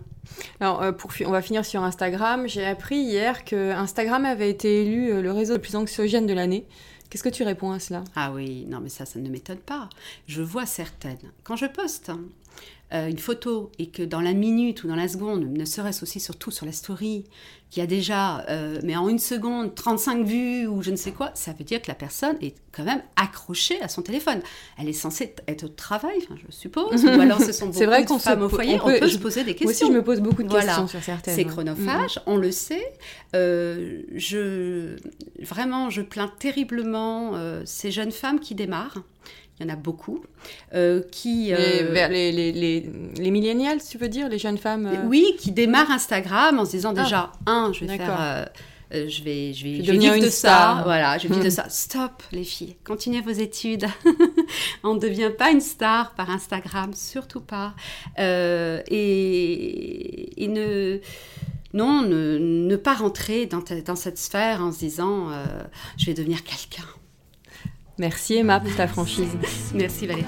Alors, 0.59 0.81
euh, 0.81 0.91
pour, 0.91 1.11
on 1.25 1.31
va 1.31 1.41
finir 1.41 1.65
sur 1.65 1.83
Instagram. 1.83 2.47
J'ai 2.47 2.65
appris 2.65 2.97
hier 2.97 3.45
que 3.45 3.71
Instagram 3.71 4.25
avait 4.25 4.49
été 4.49 4.83
élu 4.83 5.11
euh, 5.11 5.21
le 5.21 5.31
réseau 5.31 5.53
le 5.53 5.61
plus 5.61 5.75
anxiogène 5.75 6.27
de 6.27 6.33
l'année. 6.33 6.65
Qu'est-ce 7.09 7.23
que 7.23 7.29
tu 7.29 7.43
réponds 7.43 7.71
à 7.71 7.79
cela? 7.79 8.05
Ah 8.15 8.31
oui, 8.31 8.65
non 8.69 8.79
mais 8.79 8.87
ça, 8.87 9.05
ça 9.05 9.19
ne 9.19 9.29
m'étonne 9.29 9.57
pas. 9.57 9.89
Je 10.27 10.41
vois 10.41 10.65
certaines. 10.65 11.31
Quand 11.43 11.57
je 11.57 11.65
poste, 11.65 12.09
hein, 12.09 12.21
euh, 12.93 13.07
une 13.07 13.19
photo 13.19 13.71
et 13.79 13.87
que 13.87 14.03
dans 14.03 14.19
la 14.19 14.33
minute 14.33 14.83
ou 14.83 14.87
dans 14.89 14.97
la 14.97 15.07
seconde, 15.07 15.45
ne 15.45 15.63
serait-ce 15.63 16.03
aussi 16.03 16.19
surtout 16.19 16.51
sur 16.51 16.65
la 16.65 16.73
story, 16.73 17.23
qu'il 17.69 17.79
y 17.79 17.83
a 17.83 17.87
déjà, 17.87 18.45
euh, 18.49 18.81
mais 18.83 18.97
en 18.97 19.07
une 19.07 19.17
seconde, 19.17 19.73
35 19.75 20.25
vues 20.25 20.67
ou 20.67 20.81
je 20.81 20.91
ne 20.91 20.97
sais 20.97 21.11
quoi, 21.11 21.31
ça 21.33 21.53
veut 21.53 21.63
dire 21.63 21.81
que 21.81 21.87
la 21.87 21.95
personne 21.95 22.35
est 22.41 22.53
quand 22.73 22.83
même 22.83 23.01
accrochée 23.15 23.81
à 23.81 23.87
son 23.87 24.01
téléphone. 24.01 24.41
Elle 24.77 24.89
est 24.89 24.93
censée 24.93 25.33
être 25.47 25.63
au 25.63 25.69
travail, 25.69 26.19
je 26.35 26.51
suppose, 26.51 27.05
ou 27.05 27.07
alors 27.07 27.39
ce 27.39 27.53
sont 27.53 27.67
beaucoup 27.67 27.85
vrai 27.85 28.03
de 28.03 28.09
femmes 28.09 28.41
au 28.41 28.49
foyer, 28.49 28.77
on 28.83 28.99
peut, 28.99 29.07
se 29.07 29.17
poser 29.17 29.45
des 29.45 29.55
questions. 29.55 29.67
Moi 29.67 29.71
aussi, 29.71 29.87
je 29.87 29.97
me 29.97 30.03
pose 30.03 30.19
beaucoup 30.19 30.43
de 30.43 30.51
questions 30.51 30.87
sur 30.87 31.01
certaines. 31.01 31.33
C'est 31.33 31.45
chronophage, 31.45 32.19
on 32.25 32.35
le 32.35 32.51
sait. 32.51 32.91
Euh, 33.37 34.01
je, 34.15 34.97
vraiment, 35.39 35.89
je 35.89 36.01
plains 36.01 36.31
terriblement 36.39 37.35
ces 37.63 37.89
jeunes 37.89 38.11
femmes 38.11 38.41
qui 38.41 38.53
démarrent 38.53 39.01
il 39.59 39.67
y 39.67 39.69
en 39.69 39.73
a 39.73 39.75
beaucoup, 39.75 40.23
euh, 40.73 41.01
qui... 41.11 41.53
Euh, 41.53 42.07
les, 42.09 42.31
les, 42.31 42.51
les, 42.51 42.89
les, 43.15 43.31
millénials, 43.31 43.79
tu 43.83 43.97
veux 43.97 44.09
dire, 44.09 44.27
les 44.27 44.39
jeunes 44.39 44.57
femmes 44.57 44.87
euh 44.87 45.07
Oui, 45.07 45.35
qui 45.37 45.51
démarrent 45.51 45.91
Instagram 45.91 46.59
en 46.59 46.65
se 46.65 46.71
disant 46.71 46.93
ah. 46.97 47.03
déjà, 47.03 47.31
un, 47.45 47.71
je 47.73 47.85
vais 47.85 47.97
faire... 47.97 48.49
je 48.91 49.23
vais, 49.23 49.53
je 49.53 49.63
vais, 49.63 49.83
je 49.83 49.91
vais 49.91 49.97
vivre 49.97 50.17
de 50.17 50.29
ça. 50.29 50.81
Voilà, 50.83 51.17
je 51.17 51.27
vais 51.27 51.35
vivre 51.35 51.45
de 51.45 51.51
ça. 51.51 51.65
Stop, 51.69 52.23
les 52.31 52.43
filles. 52.43 52.75
Continuez 52.83 53.21
vos 53.21 53.29
études. 53.29 53.85
on 54.83 54.95
ne 54.95 54.99
devient 54.99 55.31
pas 55.37 55.51
une 55.51 55.61
star 55.61 56.15
par 56.15 56.29
Instagram, 56.31 56.91
surtout 56.95 57.41
pas. 57.41 57.75
Euh, 58.17 58.81
et, 58.87 60.47
ne, 60.47 60.99
non, 61.73 62.01
ne, 62.01 62.75
pas 62.77 62.95
rentrer 62.95 63.45
dans, 63.45 63.63
dans, 63.85 63.95
cette 63.95 64.17
sphère 64.17 64.61
en 64.61 64.71
se 64.71 64.79
disant 64.79 65.29
euh, 65.29 65.45
je 65.97 66.07
vais 66.07 66.13
devenir 66.13 66.43
quelqu'un. 66.43 66.87
Merci 68.01 68.33
Emma 68.33 68.59
pour 68.59 68.75
ta 68.75 68.87
franchise. 68.87 69.29
Merci 69.75 70.07
Valérie. 70.07 70.25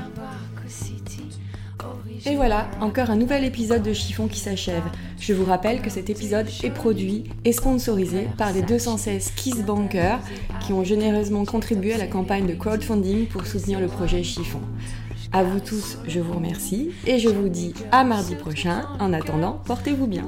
Et 2.27 2.35
voilà, 2.35 2.69
encore 2.81 3.09
un 3.09 3.15
nouvel 3.15 3.43
épisode 3.43 3.81
de 3.81 3.93
Chiffon 3.93 4.27
qui 4.27 4.39
s'achève. 4.39 4.83
Je 5.19 5.33
vous 5.33 5.43
rappelle 5.43 5.81
que 5.81 5.89
cet 5.89 6.11
épisode 6.11 6.45
est 6.61 6.69
produit 6.69 7.23
et 7.45 7.51
sponsorisé 7.51 8.27
par 8.37 8.53
les 8.53 8.61
216 8.61 9.31
Kiss 9.35 9.63
Bankers 9.65 10.19
qui 10.63 10.71
ont 10.71 10.83
généreusement 10.83 11.45
contribué 11.45 11.95
à 11.95 11.97
la 11.97 12.05
campagne 12.05 12.45
de 12.45 12.53
crowdfunding 12.53 13.25
pour 13.25 13.47
soutenir 13.47 13.79
le 13.79 13.87
projet 13.87 14.21
Chiffon. 14.21 14.61
À 15.31 15.43
vous 15.43 15.59
tous, 15.59 15.97
je 16.07 16.19
vous 16.19 16.33
remercie 16.33 16.91
et 17.07 17.17
je 17.17 17.29
vous 17.29 17.49
dis 17.49 17.73
à 17.91 18.03
mardi 18.03 18.35
prochain. 18.35 18.83
En 18.99 19.13
attendant, 19.13 19.59
portez-vous 19.65 20.05
bien. 20.05 20.27